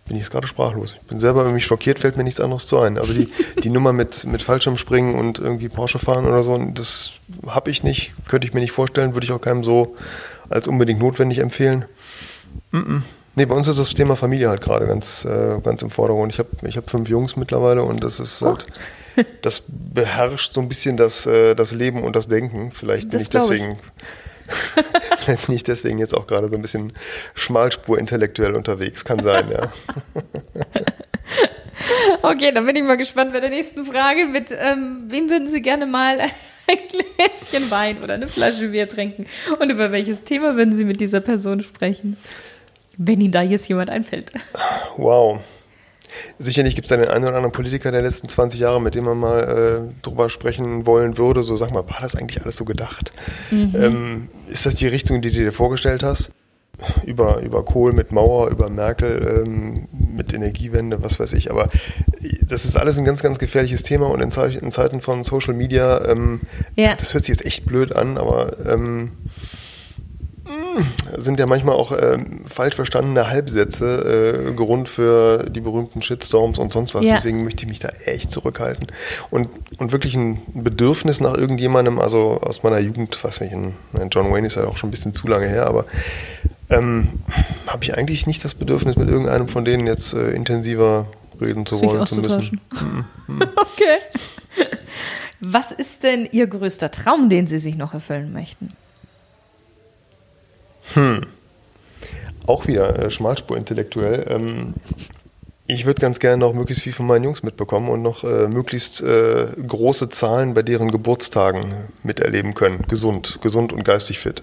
bin 0.07 0.17
ich 0.17 0.23
jetzt 0.23 0.31
gerade 0.31 0.47
sprachlos. 0.47 0.95
Ich 1.01 1.09
bin 1.09 1.19
selber 1.19 1.43
irgendwie 1.43 1.63
schockiert, 1.63 1.99
fällt 1.99 2.17
mir 2.17 2.25
nichts 2.25 2.41
anderes 2.41 2.67
zu 2.67 2.79
ein. 2.79 2.97
Also 2.97 3.13
die, 3.13 3.27
die 3.63 3.71
Nummer 3.71 3.93
mit, 3.93 4.25
mit 4.25 4.43
Fallschirmspringen 4.43 5.17
und 5.17 5.39
irgendwie 5.39 5.69
Porsche 5.69 5.99
fahren 5.99 6.27
oder 6.27 6.43
so, 6.43 6.57
das 6.73 7.13
habe 7.47 7.71
ich 7.71 7.83
nicht, 7.83 8.13
könnte 8.29 8.47
ich 8.47 8.55
mir 8.55 8.61
nicht 8.61 8.73
vorstellen, 8.73 9.15
würde 9.15 9.27
ich 9.27 9.33
auch 9.33 9.41
keinem 9.41 9.65
so 9.65 9.97
als 10.49 10.69
unbedingt 10.69 11.01
notwendig 11.01 11.39
empfehlen. 11.39 11.87
Nee, 13.39 13.45
bei 13.45 13.55
uns 13.55 13.69
ist 13.69 13.79
das 13.79 13.91
Thema 13.91 14.17
Familie 14.17 14.49
halt 14.49 14.63
gerade 14.63 14.87
ganz, 14.87 15.27
äh, 15.27 15.61
ganz 15.63 15.83
im 15.83 15.91
Vordergrund. 15.91 16.33
Ich 16.33 16.39
habe 16.39 16.49
ich 16.67 16.77
hab 16.79 16.89
fünf 16.89 17.09
Jungs 17.09 17.37
mittlerweile 17.37 17.83
und 17.83 18.03
das 18.03 18.19
ist 18.19 18.41
halt, 18.41 18.65
das 19.43 19.63
beherrscht 19.69 20.55
so 20.55 20.61
ein 20.63 20.69
bisschen 20.69 20.97
das, 20.97 21.27
äh, 21.27 21.55
das 21.55 21.73
Leben 21.73 22.03
und 22.03 22.17
das 22.17 22.29
Denken. 22.29 22.73
Vielleicht 22.73 23.11
bin 23.11 23.19
Das 23.19 23.25
ich. 23.25 23.29
deswegen, 23.31 23.79
vielleicht 25.19 25.47
bin 25.47 25.55
ich 25.55 25.65
deswegen 25.65 25.99
jetzt 25.99 26.15
auch 26.15 26.27
gerade 26.27 26.49
so 26.49 26.57
ein 26.57 26.63
bisschen 26.63 26.95
Schmalspur 27.35 27.99
intellektuell 27.99 28.55
unterwegs. 28.55 29.05
Kann 29.05 29.21
sein, 29.21 29.51
ja. 29.51 29.71
okay, 32.23 32.53
dann 32.53 32.65
bin 32.65 32.77
ich 32.77 32.85
mal 32.85 32.97
gespannt 32.97 33.35
bei 33.35 33.41
der 33.41 33.51
nächsten 33.51 33.85
Frage. 33.85 34.27
Mit 34.27 34.47
ähm, 34.51 35.05
wem 35.09 35.29
würden 35.29 35.47
Sie 35.47 35.61
gerne 35.61 35.85
mal 35.85 36.21
ein 36.21 36.79
Gläschen 36.89 37.71
Wein 37.71 38.03
oder 38.03 38.15
eine 38.15 38.29
Flasche 38.29 38.69
Bier 38.69 38.89
trinken? 38.89 39.27
Und 39.59 39.71
über 39.71 39.93
welches 39.93 40.25
Thema 40.25 40.57
würden 40.57 40.73
Sie 40.73 40.85
mit 40.85 41.01
dieser 41.01 41.21
Person 41.21 41.63
sprechen? 41.63 42.17
Wenn 42.97 43.21
Ihnen 43.21 43.33
da 43.33 43.43
jetzt 43.43 43.69
jemand 43.69 43.91
einfällt. 43.91 44.33
Wow. 44.97 45.41
Sicherlich 46.39 46.75
gibt 46.75 46.87
es 46.87 46.89
da 46.89 46.97
den 46.97 47.09
einen 47.09 47.25
oder 47.25 47.37
anderen 47.37 47.53
Politiker 47.53 47.91
der 47.91 48.03
letzten 48.03 48.29
20 48.29 48.61
Jahre, 48.61 48.81
mit 48.81 48.95
dem 48.95 49.05
man 49.05 49.19
mal 49.19 49.91
äh, 49.93 50.03
drüber 50.03 50.29
sprechen 50.29 50.87
wollen 50.87 51.19
würde. 51.19 51.43
So, 51.43 51.57
sag 51.57 51.73
mal, 51.73 51.89
war 51.89 51.99
das 52.01 52.15
eigentlich 52.15 52.43
alles 52.43 52.57
so 52.57 52.65
gedacht? 52.65 53.13
Ähm, 53.51 54.29
ist 54.49 54.67
das 54.67 54.77
die 54.77 54.87
Richtung, 54.87 55.23
die 55.23 55.31
du 55.31 55.39
dir 55.39 55.53
vorgestellt 55.53 56.03
hast? 56.03 56.31
Über, 57.07 57.41
über 57.41 57.65
Kohl 57.65 57.95
mit 57.95 58.13
Mauer, 58.13 58.49
über 58.49 58.69
Merkel 58.69 59.45
ähm, 59.47 59.89
mit 60.15 60.35
Energiewende, 60.35 61.03
was 61.03 61.19
weiß 61.19 61.33
ich. 61.33 61.51
Aber 61.51 61.71
das 62.47 62.67
ist 62.67 62.77
alles 62.77 62.99
ein 62.99 63.07
ganz, 63.07 63.23
ganz 63.23 63.39
gefährliches 63.39 63.83
Thema 63.83 64.11
und 64.11 64.21
in, 64.21 64.31
Ze 64.31 64.47
in 64.61 64.71
Zeiten 64.71 65.01
von 65.01 65.25
Social 65.25 65.55
Media, 65.55 66.05
ähm, 66.07 66.43
ja. 66.77 66.95
das 66.95 67.15
hört 67.15 67.25
sich 67.25 67.35
jetzt 67.35 67.47
echt 67.47 67.65
blöd 67.65 67.97
an, 67.97 68.19
aber 68.19 68.59
ähm, 68.67 69.13
sind 71.17 71.41
ja 71.41 71.47
manchmal 71.47 71.75
auch 71.75 71.93
ähm, 71.93 72.41
falsch 72.47 72.75
verstandene 72.75 73.29
Halbsätze 73.29 74.47
äh, 74.49 74.53
Grund 74.53 74.89
für 74.89 75.45
die 75.51 75.61
berühmten 75.61 76.03
Shitstorms 76.03 76.59
und 76.59 76.73
sonst 76.73 76.95
was. 76.95 77.05
Ja. 77.05 77.17
Deswegen 77.17 77.45
möchte 77.45 77.63
ich 77.63 77.69
mich 77.69 77.79
da 77.79 77.89
echt 78.05 78.31
zurückhalten. 78.31 78.89
Und, 79.31 79.49
und 79.79 79.93
wirklich 79.93 80.15
ein 80.15 80.43
Bedürfnis 80.55 81.21
nach 81.21 81.35
irgendjemandem, 81.35 81.99
also 81.99 82.41
aus 82.41 82.63
meiner 82.63 82.79
Jugend, 82.79 83.19
was 83.23 83.41
weiß 83.41 83.49
ich, 83.49 83.57
John 84.11 84.33
Wayne 84.33 84.47
ist 84.47 84.57
ja 84.57 84.65
auch 84.65 84.77
schon 84.77 84.89
ein 84.89 84.93
bisschen 84.93 85.15
zu 85.15 85.29
lange 85.29 85.49
her, 85.49 85.67
aber 85.67 85.87
ähm, 86.71 87.09
habe 87.67 87.85
ich 87.85 87.97
eigentlich 87.97 88.27
nicht 88.27 88.45
das 88.45 88.55
Bedürfnis, 88.55 88.97
mit 88.97 89.09
irgendeinem 89.09 89.49
von 89.49 89.65
denen 89.65 89.87
jetzt 89.87 90.15
äh, 90.15 90.31
intensiver 90.31 91.07
reden 91.41 91.67
zu 91.67 91.79
Sich 91.79 91.89
wollen, 91.89 92.07
zu 92.07 92.17
müssen. 92.17 92.61
Mhm. 92.73 93.05
Mhm. 93.29 93.43
okay. 93.57 93.99
Was 95.41 95.73
ist 95.73 96.05
denn 96.05 96.29
Ihr 96.31 96.47
größter 96.47 96.91
Traum, 96.91 97.29
den 97.29 97.47
Sie 97.47 97.59
sich 97.59 97.77
noch 97.77 97.93
erfüllen 97.93 98.33
möchten? 98.33 98.73
Hm. 100.97 101.27
Auch 102.47 102.67
wieder 102.67 102.99
äh, 102.99 103.11
Schmalspur 103.11 103.57
intellektuell. 103.57 104.27
Ähm, 104.29 104.75
ich 105.67 105.85
würde 105.85 106.01
ganz 106.01 106.21
gerne 106.21 106.39
noch 106.39 106.55
möglichst 106.55 106.85
viel 106.85 106.93
von 106.93 107.07
meinen 107.07 107.25
Jungs 107.25 107.43
mitbekommen 107.43 107.89
und 107.89 108.03
noch 108.03 108.25
äh, 108.25 108.49
möglichst 108.49 109.03
äh, 109.03 109.47
große 109.67 110.09
Zahlen 110.09 110.55
bei 110.55 110.63
deren 110.63 110.91
Geburtstagen 110.91 111.75
miterleben 112.03 112.55
können. 112.55 112.85
Gesund, 112.89 113.39
gesund 113.43 113.73
und 113.73 113.85
geistig 113.85 114.21
fit. 114.21 114.43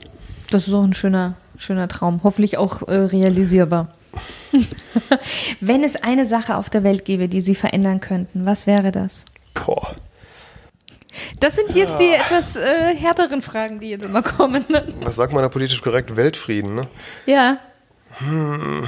Das 0.52 0.68
ist 0.68 0.74
auch 0.74 0.84
ein 0.84 0.94
schöner, 0.94 1.36
schöner 1.58 1.88
Traum. 1.88 2.22
Hoffentlich 2.24 2.58
auch 2.58 2.88
äh, 2.88 2.94
realisierbar. 2.94 3.88
Wenn 5.62 5.84
es 5.84 5.96
eine 5.96 6.26
Sache 6.26 6.58
auf 6.58 6.70
der 6.70 6.84
Welt 6.84 7.06
gäbe, 7.06 7.28
die 7.28 7.42
Sie 7.42 7.56
verändern 7.56 8.00
könnten, 8.00 8.46
was 8.46 8.68
wäre 8.68 8.92
das? 8.92 9.26
Boah. 9.54 9.96
Das 11.40 11.56
sind 11.56 11.74
jetzt 11.76 12.00
die 12.00 12.12
etwas 12.12 12.56
äh, 12.56 12.96
härteren 12.96 13.42
Fragen, 13.42 13.80
die 13.80 13.90
jetzt 13.90 14.06
immer 14.06 14.24
kommen. 14.24 14.66
Ne? 14.70 14.88
Was 15.02 15.16
sagt 15.16 15.34
man 15.34 15.44
da 15.44 15.50
politisch 15.50 15.82
korrekt? 15.82 16.16
Weltfrieden, 16.16 16.76
ne? 16.76 16.88
Ja. 17.26 17.58
Hm. 18.20 18.88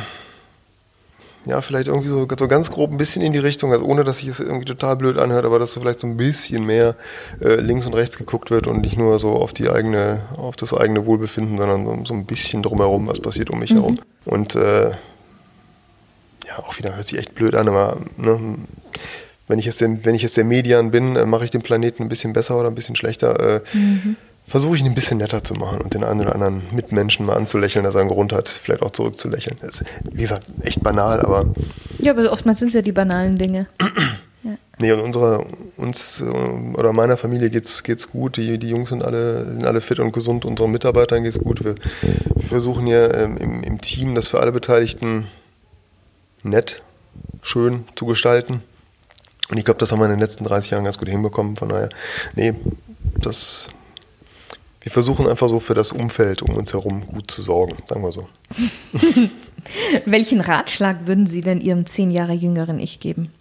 Ja, 1.45 1.61
vielleicht 1.61 1.87
irgendwie 1.87 2.07
so, 2.07 2.27
so 2.37 2.47
ganz 2.47 2.71
grob 2.71 2.91
ein 2.91 2.97
bisschen 2.97 3.21
in 3.21 3.31
die 3.31 3.39
Richtung, 3.39 3.71
also 3.71 3.85
ohne 3.85 4.03
dass 4.03 4.17
sich 4.17 4.27
es 4.27 4.39
irgendwie 4.39 4.65
total 4.65 4.95
blöd 4.95 5.19
anhört, 5.19 5.45
aber 5.45 5.59
dass 5.59 5.73
so 5.73 5.79
vielleicht 5.79 5.99
so 5.99 6.07
ein 6.07 6.17
bisschen 6.17 6.65
mehr 6.65 6.95
äh, 7.39 7.55
links 7.55 7.85
und 7.85 7.93
rechts 7.93 8.17
geguckt 8.17 8.49
wird 8.49 8.65
und 8.65 8.81
nicht 8.81 8.97
nur 8.97 9.19
so 9.19 9.33
auf 9.33 9.53
die 9.53 9.69
eigene, 9.69 10.23
auf 10.37 10.55
das 10.55 10.73
eigene 10.73 11.05
Wohlbefinden, 11.05 11.59
sondern 11.59 11.85
so, 11.85 12.05
so 12.05 12.13
ein 12.15 12.25
bisschen 12.25 12.63
drumherum, 12.63 13.05
was 13.07 13.19
passiert 13.19 13.51
um 13.51 13.59
mich 13.59 13.71
mhm. 13.71 13.75
herum. 13.75 13.99
Und 14.25 14.55
äh, 14.55 14.89
ja, 16.47 16.59
auch 16.59 16.77
wieder 16.79 16.95
hört 16.95 17.05
sich 17.05 17.19
echt 17.19 17.35
blöd 17.35 17.53
an, 17.53 17.67
aber 17.67 17.97
ne, 18.17 18.39
wenn 19.47 19.59
ich 19.59 19.65
jetzt, 19.65 19.81
den, 19.81 20.03
wenn 20.05 20.15
ich 20.15 20.21
jetzt 20.21 20.37
der 20.37 20.43
Median 20.43 20.91
bin, 20.91 21.15
äh, 21.15 21.25
mache 21.25 21.45
ich 21.45 21.51
den 21.51 21.61
Planeten 21.61 22.03
ein 22.03 22.09
bisschen 22.09 22.33
besser 22.33 22.57
oder 22.57 22.69
ein 22.69 22.75
bisschen 22.75 22.95
schlechter. 22.95 23.57
Äh, 23.57 23.61
mhm. 23.73 24.15
Versuche 24.47 24.75
ich 24.75 24.81
ihn 24.81 24.87
ein 24.87 24.95
bisschen 24.95 25.17
netter 25.17 25.43
zu 25.43 25.55
machen 25.55 25.81
und 25.81 25.95
den 25.95 26.03
einen 26.03 26.21
oder 26.21 26.33
anderen 26.33 26.63
Mitmenschen 26.71 27.25
mal 27.25 27.35
anzulächeln, 27.35 27.83
dass 27.83 27.95
er 27.95 28.01
einen 28.01 28.11
Grund 28.11 28.31
hat, 28.31 28.47
vielleicht 28.47 28.83
auch 28.83 28.91
zurückzulächeln. 28.91 29.57
Das 29.61 29.81
ist, 29.81 29.85
wie 30.11 30.21
gesagt, 30.21 30.45
echt 30.61 30.83
banal, 30.83 31.19
aber. 31.21 31.47
Ja, 31.97 32.11
aber 32.11 32.31
oftmals 32.31 32.59
sind 32.59 32.67
es 32.67 32.75
ja 32.75 32.83
die 32.83 32.91
banalen 32.91 33.37
Dinge. 33.37 33.65
ja. 34.43 34.51
Nee, 34.77 34.91
und 34.91 34.99
unserer, 34.99 35.43
uns 35.77 36.21
äh, 36.21 36.25
oder 36.25 36.93
meiner 36.93 37.17
Familie 37.17 37.49
geht's, 37.49 37.81
geht's 37.81 38.07
gut. 38.11 38.37
Die, 38.37 38.59
die 38.59 38.69
Jungs 38.69 38.89
sind 38.89 39.03
alle, 39.03 39.45
sind 39.45 39.65
alle 39.65 39.81
fit 39.81 39.99
und 39.99 40.11
gesund. 40.11 40.45
Unseren 40.45 40.71
Mitarbeitern 40.71 41.23
geht's 41.23 41.39
gut. 41.39 41.63
Wir, 41.63 41.75
wir 42.35 42.47
versuchen 42.47 42.85
hier 42.85 43.15
ähm, 43.15 43.37
im, 43.37 43.63
im 43.63 43.81
Team 43.81 44.13
das 44.13 44.27
für 44.27 44.39
alle 44.39 44.51
Beteiligten 44.51 45.25
nett, 46.43 46.83
schön 47.41 47.85
zu 47.95 48.05
gestalten. 48.05 48.61
Und 49.49 49.57
ich 49.57 49.65
glaube, 49.65 49.79
das 49.79 49.91
haben 49.91 49.99
wir 49.99 50.05
in 50.05 50.11
den 50.11 50.19
letzten 50.19 50.43
30 50.43 50.71
Jahren 50.71 50.83
ganz 50.83 50.97
gut 50.97 51.09
hinbekommen. 51.09 51.55
Von 51.55 51.69
daher, 51.69 51.89
nee, 52.35 52.53
das. 53.19 53.69
Wir 54.81 54.91
versuchen 54.91 55.27
einfach 55.27 55.49
so 55.49 55.59
für 55.59 55.73
das 55.73 55.91
Umfeld 55.91 56.43
um 56.43 56.55
uns 56.55 56.73
herum 56.73 57.07
gut 57.07 57.31
zu 57.31 57.41
sorgen, 57.41 57.75
sagen 57.87 58.03
wir 58.03 58.11
so. 58.11 58.29
Welchen 60.05 60.41
Ratschlag 60.41 61.07
würden 61.07 61.25
Sie 61.25 61.41
denn 61.41 61.59
Ihrem 61.59 61.87
zehn 61.87 62.11
Jahre 62.11 62.33
jüngeren 62.33 62.79
Ich 62.79 62.99
geben? 62.99 63.31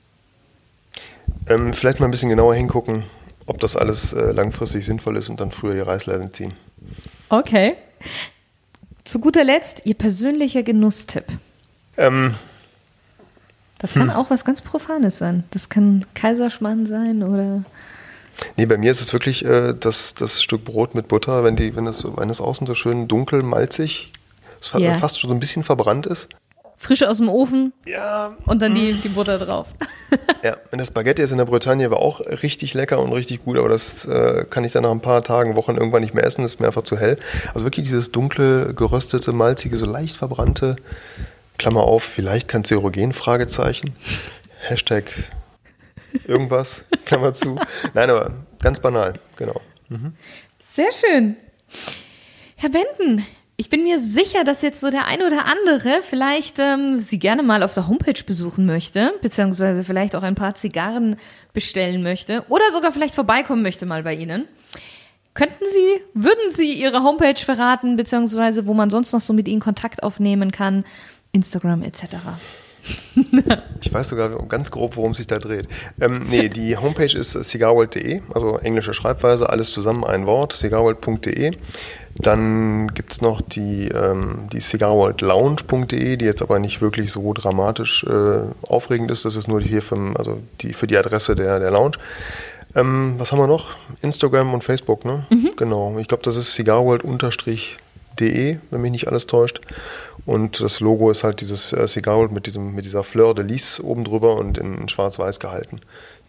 Ähm, 1.49 1.75
vielleicht 1.75 2.01
mal 2.01 2.07
ein 2.07 2.11
bisschen 2.11 2.31
genauer 2.31 2.55
hingucken, 2.55 3.03
ob 3.45 3.61
das 3.61 3.77
alles 3.77 4.15
äh, 4.15 4.33
langfristig 4.33 4.87
sinnvoll 4.87 5.19
ist 5.19 5.29
und 5.29 5.39
dann 5.39 5.51
früher 5.51 5.75
die 5.75 5.81
Reißleine 5.81 6.33
ziehen. 6.33 6.55
Okay. 7.29 7.75
Zu 9.05 9.19
guter 9.19 9.45
Letzt 9.45 9.83
Ihr 9.85 9.95
persönlicher 9.95 10.63
Genusstipp. 10.63 11.27
Ähm, 11.99 12.35
das 13.85 13.93
kann 13.93 14.09
hm. 14.09 14.17
auch 14.17 14.31
was 14.31 14.47
ganz 14.47 14.63
Profanes 14.63 15.19
sein. 15.19 15.45
Das 15.51 15.69
kann 15.69 16.07
Kaiserschmarrn 16.15 16.87
sein 16.87 17.23
oder. 17.23 17.65
Nee, 18.57 18.65
bei 18.65 18.79
mir 18.79 18.91
ist 18.91 19.03
es 19.03 19.13
wirklich 19.13 19.45
äh, 19.45 19.75
das, 19.79 20.15
das 20.15 20.43
Stück 20.43 20.65
Brot 20.65 20.95
mit 20.95 21.07
Butter, 21.07 21.45
wenn, 21.45 21.55
die, 21.55 21.77
wenn, 21.77 21.85
das, 21.85 22.03
wenn 22.17 22.29
das 22.29 22.41
außen 22.41 22.67
so 22.67 22.75
schön 22.75 23.09
dunkel, 23.09 23.43
malzig, 23.43 24.11
ja. 24.79 24.97
fast 24.97 25.21
schon 25.21 25.29
so 25.29 25.37
ein 25.37 25.39
bisschen 25.39 25.65
verbrannt 25.65 26.07
ist. 26.07 26.29
Frisch 26.79 27.03
aus 27.03 27.19
dem 27.19 27.29
Ofen 27.29 27.75
ja, 27.85 28.35
und 28.47 28.63
dann 28.63 28.75
die, 28.75 28.93
hm. 28.93 29.03
die 29.03 29.11
Butter 29.11 29.37
drauf. 29.37 29.67
ja, 30.43 30.57
wenn 30.71 30.79
das 30.79 30.89
Spaghetti 30.89 31.21
ist 31.21 31.33
in 31.33 31.37
der 31.37 31.45
Bretagne, 31.45 31.91
war 31.91 31.99
auch 31.99 32.21
richtig 32.21 32.73
lecker 32.73 33.01
und 33.01 33.13
richtig 33.13 33.45
gut, 33.45 33.59
aber 33.59 33.69
das 33.69 34.07
äh, 34.07 34.47
kann 34.49 34.65
ich 34.65 34.73
dann 34.73 34.85
nach 34.85 34.93
ein 34.93 35.03
paar 35.03 35.23
Tagen, 35.23 35.57
Wochen 35.57 35.77
irgendwann 35.77 36.01
nicht 36.01 36.15
mehr 36.15 36.25
essen, 36.25 36.41
das 36.41 36.55
ist 36.55 36.61
mir 36.61 36.69
einfach 36.69 36.85
zu 36.85 36.97
hell. 36.97 37.19
Also 37.53 37.67
wirklich 37.67 37.85
dieses 37.85 38.13
dunkle, 38.13 38.73
geröstete, 38.73 39.35
malzige, 39.35 39.77
so 39.77 39.85
leicht 39.85 40.17
verbrannte, 40.17 40.77
Klammer 41.59 41.85
auf, 41.85 42.03
vielleicht 42.03 42.49
Kanzerogen, 42.49 43.13
Fragezeichen. 43.13 43.95
Hashtag 44.61 45.05
irgendwas, 46.27 46.85
Klammer 47.05 47.35
zu. 47.35 47.59
Nein, 47.95 48.11
aber 48.11 48.33
ganz 48.61 48.81
banal, 48.81 49.15
genau. 49.37 49.61
Mhm. 49.89 50.15
Sehr 50.61 50.91
schön. 50.93 51.37
Herr 52.57 52.71
Benden, 52.71 53.27
ich 53.57 53.71
bin 53.71 53.85
mir 53.85 53.99
sicher, 53.99 54.43
dass 54.43 54.63
jetzt 54.63 54.81
so 54.81 54.91
der 54.91 55.07
ein 55.07 55.23
oder 55.23 55.45
andere 55.47 56.01
vielleicht 56.03 56.59
ähm, 56.59 56.99
Sie 56.99 57.19
gerne 57.19 57.43
mal 57.43 57.63
auf 57.63 57.75
der 57.75 57.87
Homepage 57.87 58.23
besuchen 58.25 58.67
möchte, 58.67 59.13
beziehungsweise 59.23 59.85
vielleicht 59.85 60.17
auch 60.17 60.23
ein 60.23 60.35
paar 60.35 60.55
Zigarren 60.55 61.17
bestellen 61.53 62.03
möchte 62.03 62.45
oder 62.49 62.65
sogar 62.73 62.91
vielleicht 62.91 63.15
vorbeikommen 63.15 63.63
möchte 63.63 63.87
mal 63.87 64.03
bei 64.03 64.15
Ihnen. 64.15 64.49
Könnten 65.35 65.65
Sie, 65.69 66.01
würden 66.15 66.51
Sie 66.51 66.75
Ihre 66.75 67.03
Homepage 67.03 67.37
verraten, 67.37 67.97
beziehungsweise 67.97 68.67
wo 68.67 68.75
man 68.75 68.91
sonst 68.91 69.13
noch 69.13 69.21
so 69.21 69.33
mit 69.33 69.49
Ihnen 69.49 69.61
Kontakt 69.61 70.03
aufnehmen 70.03 70.53
kann? 70.53 70.85
Instagram 71.35 71.83
etc. 71.83 72.17
ich 73.81 73.93
weiß 73.93 74.09
sogar 74.09 74.31
ganz 74.47 74.71
grob, 74.71 74.97
worum 74.97 75.13
es 75.13 75.19
sich 75.19 75.27
da 75.27 75.39
dreht. 75.39 75.69
Ähm, 76.01 76.27
nee, 76.29 76.49
die 76.49 76.77
Homepage 76.77 77.17
ist 77.17 77.33
cigarworld.de, 77.33 78.23
also 78.33 78.59
englische 78.59 78.95
Schreibweise, 78.95 79.49
alles 79.49 79.73
zusammen 79.73 80.05
ein 80.05 80.27
Wort, 80.27 80.55
cigarworld.de. 80.55 81.53
Dann 82.17 82.95
gibt 82.95 83.13
es 83.13 83.21
noch 83.21 83.41
die, 83.41 83.89
ähm, 83.89 84.49
die 84.53 84.61
cigarworldlounge.de, 84.61 86.17
die 86.17 86.25
jetzt 86.25 86.43
aber 86.43 86.61
nicht 86.61 86.81
wirklich 86.81 87.11
so 87.11 87.33
dramatisch 87.33 88.05
äh, 88.05 88.39
aufregend 88.69 89.11
ist. 89.11 89.25
Das 89.25 89.35
ist 89.35 89.49
nur 89.49 89.61
hier 89.61 89.83
für, 89.83 90.15
also 90.17 90.41
die, 90.61 90.75
für 90.75 90.87
die 90.87 90.97
Adresse 90.97 91.35
der, 91.35 91.59
der 91.59 91.73
Lounge. 91.73 91.99
Ähm, 92.77 93.15
was 93.19 93.33
haben 93.33 93.39
wir 93.39 93.47
noch? 93.47 93.77
Instagram 94.03 94.55
und 94.55 94.63
Facebook, 94.63 95.05
ne? 95.05 95.27
Mhm. 95.31 95.53
Genau. 95.57 95.97
Ich 95.99 96.07
glaube, 96.07 96.23
das 96.23 96.37
ist 96.37 96.55
cigarworld-de, 96.55 98.59
wenn 98.71 98.81
mich 98.81 98.93
nicht 98.93 99.09
alles 99.09 99.27
täuscht. 99.27 99.61
Und 100.27 100.61
das 100.61 100.81
Logo 100.81 101.11
ist 101.11 101.25
halt 101.25 101.41
dieses 101.41 101.73
äh, 101.73 101.87
Cigar 101.89 102.29
mit, 102.31 102.47
diesem, 102.47 102.75
mit 102.75 102.85
dieser 102.85 103.05
Fleur 103.05 103.35
de 103.35 103.45
Lis 103.45 103.81
oben 103.81 104.05
drüber 104.05 104.37
und 104.37 104.59
in, 104.59 104.79
in 104.79 104.89
schwarz-weiß 104.89 105.41
gehalten. 105.41 105.81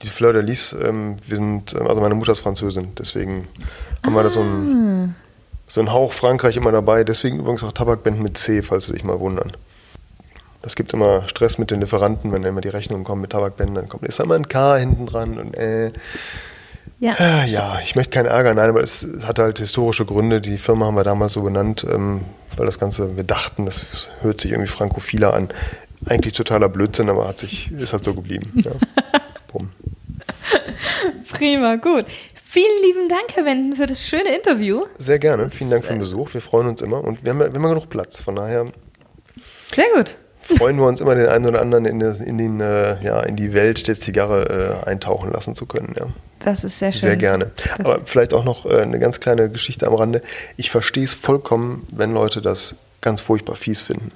Diese 0.02 0.12
Fleur 0.12 0.34
de 0.34 0.42
Lis, 0.42 0.76
ähm, 0.82 1.18
wir 1.26 1.38
sind, 1.38 1.74
äh, 1.74 1.80
also 1.80 2.02
meine 2.02 2.16
Mutter 2.16 2.34
ist 2.34 2.42
Französin, 2.42 2.90
deswegen 2.98 3.44
haben 4.04 4.14
ah. 4.14 4.20
wir 4.20 4.24
da 4.24 4.30
so 4.30 4.42
einen, 4.42 5.16
ah. 5.16 5.22
so 5.68 5.80
einen 5.80 5.94
Hauch 5.94 6.14
Frankreich 6.14 6.58
immer 6.58 6.72
dabei. 6.72 7.04
Deswegen 7.04 7.40
übrigens 7.40 7.64
auch 7.64 7.72
Tabakbänden 7.72 8.22
mit 8.22 8.38
C, 8.38 8.62
falls 8.62 8.88
Sie 8.88 8.94
sich 8.94 9.04
mal 9.04 9.20
wundern. 9.20 9.54
Das 10.62 10.76
gibt 10.76 10.94
immer 10.94 11.28
Stress 11.30 11.58
mit 11.60 11.70
den 11.70 11.80
Lieferanten, 11.80 12.32
wenn 12.32 12.44
immer 12.44 12.62
die 12.62 12.70
Rechnungen 12.70 13.04
kommen 13.04 13.22
mit 13.22 13.32
Tabakbänden, 13.32 13.76
dann 13.76 13.88
kommt 13.88 14.04
ist 14.04 14.20
immer 14.20 14.36
ein 14.36 14.48
K 14.48 14.78
hinten 14.78 15.06
dran 15.06 15.38
und 15.38 15.56
äh. 15.56 15.92
Ja, 17.00 17.14
äh, 17.20 17.46
ja, 17.46 17.80
ich 17.84 17.96
möchte 17.96 18.12
keinen 18.12 18.28
Ärger, 18.28 18.54
nein, 18.54 18.70
aber 18.70 18.82
es 18.82 19.06
hat 19.24 19.40
halt 19.40 19.60
historische 19.60 20.06
Gründe. 20.06 20.42
Die 20.42 20.58
Firma 20.58 20.86
haben 20.86 20.96
wir 20.96 21.04
damals 21.04 21.34
so 21.34 21.44
genannt, 21.44 21.86
ähm, 21.90 22.22
weil 22.56 22.66
das 22.66 22.80
Ganze, 22.80 23.18
wir 23.18 23.24
dachten, 23.24 23.66
das 23.66 23.86
hört 24.22 24.42
sich 24.42 24.52
irgendwie 24.52 24.70
frankophiler 24.70 25.34
an. 25.34 25.50
Eigentlich 26.06 26.34
totaler 26.34 26.70
Blödsinn, 26.70 27.10
aber 27.10 27.28
hat 27.28 27.40
sich, 27.40 27.72
ist 27.72 27.94
halt 27.94 28.04
so 28.04 28.14
geblieben. 28.14 28.52
Ja. 28.56 28.72
Prima, 31.32 31.76
gut. 31.76 32.06
Vielen 32.44 32.82
lieben 32.84 33.10
Dank, 33.10 33.36
Herr 33.36 33.46
Wenden, 33.46 33.76
für 33.76 33.86
das 33.86 34.02
schöne 34.02 34.34
Interview. 34.36 34.84
Sehr 34.96 35.20
gerne. 35.20 35.44
Das, 35.44 35.56
Vielen 35.56 35.72
Dank 35.72 35.84
für 35.84 35.94
den 35.94 35.98
äh, 35.98 36.04
Besuch. 36.04 36.34
Wir 36.34 36.42
freuen 36.42 36.68
uns 36.68 36.82
immer 36.82 37.04
und 37.04 37.24
wir 37.24 37.32
haben, 37.32 37.40
wir 37.40 37.48
haben 37.48 37.62
genug 37.62 37.90
Platz. 37.90 38.22
Von 38.22 38.36
daher. 38.36 38.72
Sehr 39.74 39.88
gut 39.96 40.18
freuen 40.46 40.78
wir 40.78 40.86
uns 40.86 41.02
immer, 41.02 41.16
den 41.16 41.28
einen 41.28 41.46
oder 41.46 41.62
anderen 41.62 41.86
in, 41.86 42.02
in, 42.02 42.38
den, 42.38 42.62
äh, 42.62 43.02
ja, 43.04 43.22
in 43.22 43.36
die 43.36 43.54
Welt 43.54 43.88
der 43.88 43.96
Zigarre 43.96 44.82
äh, 44.84 44.90
eintauchen 44.90 45.32
lassen 45.32 45.56
zu 45.56 45.66
können. 45.66 45.96
Ja. 45.98 46.08
Das 46.46 46.64
ist 46.64 46.78
sehr 46.78 46.92
schön. 46.92 47.02
Sehr 47.02 47.18
gerne. 47.18 47.52
Das 47.58 47.80
Aber 47.80 48.02
vielleicht 48.06 48.34
auch 48.36 48.44
noch 48.44 48.68
äh, 48.68 48.82
eine 48.82 49.00
ganz 49.00 49.20
kleine 49.20 49.50
Geschichte 49.50 49.88
am 49.88 49.96
Rande. 49.96 50.22
Ich 50.58 50.70
verstehe 50.70 51.04
es 51.04 51.16
vollkommen, 51.16 51.88
wenn 51.90 52.14
Leute 52.14 52.40
das 52.40 52.76
ganz 53.02 53.22
furchtbar 53.22 53.56
fies 53.56 53.82
finden. 53.82 54.12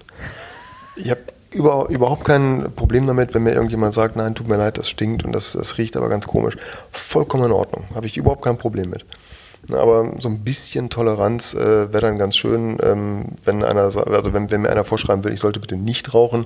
Ich 0.96 1.10
habe 1.10 1.22
über, 1.50 1.88
überhaupt 1.89 2.26
kein 2.26 2.72
Problem 2.76 3.08
damit, 3.08 3.34
wenn 3.34 3.42
mir 3.42 3.54
irgendjemand 3.54 3.96
sagt, 3.96 4.15
nein, 4.15 4.36
tut 4.36 4.48
mir 4.48 4.58
leid, 4.58 4.78
das 4.78 4.88
stinkt 4.88 5.26
und 5.26 5.32
das, 5.32 5.54
das 5.54 5.80
riecht 5.80 5.98
aber 5.98 6.08
ganz 6.08 6.28
komisch. 6.28 6.56
Vollkommen 6.92 7.46
in 7.46 7.52
Ordnung. 7.52 7.86
Habe 7.96 8.06
ich 8.06 8.15
überhaupt 8.15 8.44
kein 8.44 8.60
Problem 8.60 8.92
mit. 8.92 9.06
Aber 9.72 10.13
so 10.20 10.30
ein 10.30 10.44
bisschen 10.44 10.92
Toleranz 10.92 11.56
äh, 11.56 11.92
wäre 11.92 12.02
dann 12.02 12.20
ganz 12.20 12.38
schön, 12.38 12.78
ähm, 12.84 13.26
wenn 13.44 13.63
einer, 13.63 13.82
also 13.82 14.34
wenn, 14.34 14.52
wenn 14.52 14.62
mir 14.62 14.70
einer 14.70 14.84
vorschreiben 14.84 15.24
will, 15.24 15.34
ich 15.34 15.39
sollte 15.39 15.60
bitte 15.60 15.78
nicht 15.78 16.13
rauchen, 16.13 16.46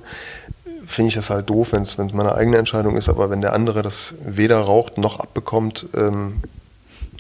finde 0.85 1.09
ich 1.09 1.15
das 1.15 1.29
halt 1.29 1.49
doof, 1.49 1.71
wenn 1.71 1.83
es 1.83 1.97
meine 1.97 2.35
eigene 2.35 2.57
Entscheidung 2.57 2.97
ist, 2.97 3.09
aber 3.09 3.29
wenn 3.29 3.41
der 3.41 3.53
andere 3.53 3.81
das 3.81 4.15
weder 4.25 4.59
raucht 4.59 4.97
noch 4.97 5.19
abbekommt, 5.19 5.87
ähm, 5.95 6.41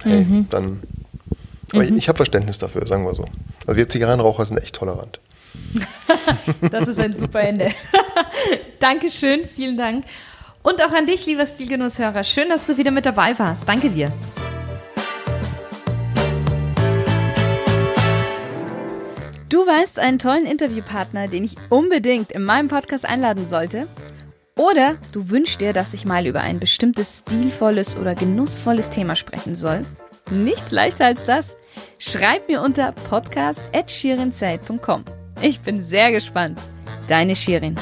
hey, 0.03 0.23
mhm. 0.23 0.47
dann. 0.49 0.81
Aber 1.71 1.83
mhm. 1.83 1.89
ich, 1.89 2.03
ich 2.03 2.09
habe 2.09 2.17
Verständnis 2.17 2.57
dafür, 2.57 2.85
sagen 2.85 3.05
wir 3.05 3.15
so. 3.15 3.25
Also 3.65 3.77
wir 3.77 3.89
Zigarrenraucher 3.89 4.45
sind 4.45 4.57
echt 4.57 4.75
tolerant. 4.75 5.19
das 6.71 6.87
ist 6.87 6.99
ein 6.99 7.13
super 7.13 7.41
Ende. 7.41 7.71
Dankeschön, 8.79 9.47
vielen 9.47 9.77
Dank. 9.77 10.05
Und 10.61 10.81
auch 10.81 10.93
an 10.93 11.05
dich, 11.05 11.25
lieber 11.25 11.45
Stilgenusshörer. 11.45 12.23
Schön, 12.23 12.49
dass 12.49 12.65
du 12.65 12.77
wieder 12.77 12.91
mit 12.91 13.05
dabei 13.05 13.37
warst. 13.37 13.67
Danke 13.67 13.89
dir. 13.89 14.11
Du 19.63 19.69
weißt 19.69 19.97
einen 19.97 20.19
tollen 20.19 20.45
Interviewpartner, 20.45 21.29
den 21.29 21.45
ich 21.45 21.55
unbedingt 21.69 22.33
in 22.33 22.43
meinem 22.43 22.67
Podcast 22.67 23.05
einladen 23.05 23.45
sollte? 23.45 23.87
Oder 24.57 24.97
du 25.13 25.29
wünschst 25.29 25.61
dir, 25.61 25.71
dass 25.71 25.93
ich 25.93 26.03
mal 26.03 26.27
über 26.27 26.41
ein 26.41 26.59
bestimmtes 26.59 27.19
stilvolles 27.19 27.95
oder 27.95 28.13
genussvolles 28.13 28.89
Thema 28.89 29.15
sprechen 29.15 29.55
soll? 29.55 29.85
Nichts 30.29 30.71
leichter 30.71 31.05
als 31.05 31.23
das. 31.23 31.55
Schreib 31.97 32.49
mir 32.49 32.61
unter 32.61 32.91
podcast.shirinzeit.com. 32.91 35.05
Ich 35.41 35.61
bin 35.61 35.79
sehr 35.79 36.11
gespannt. 36.11 36.59
Deine 37.07 37.33
Shirin. 37.33 37.77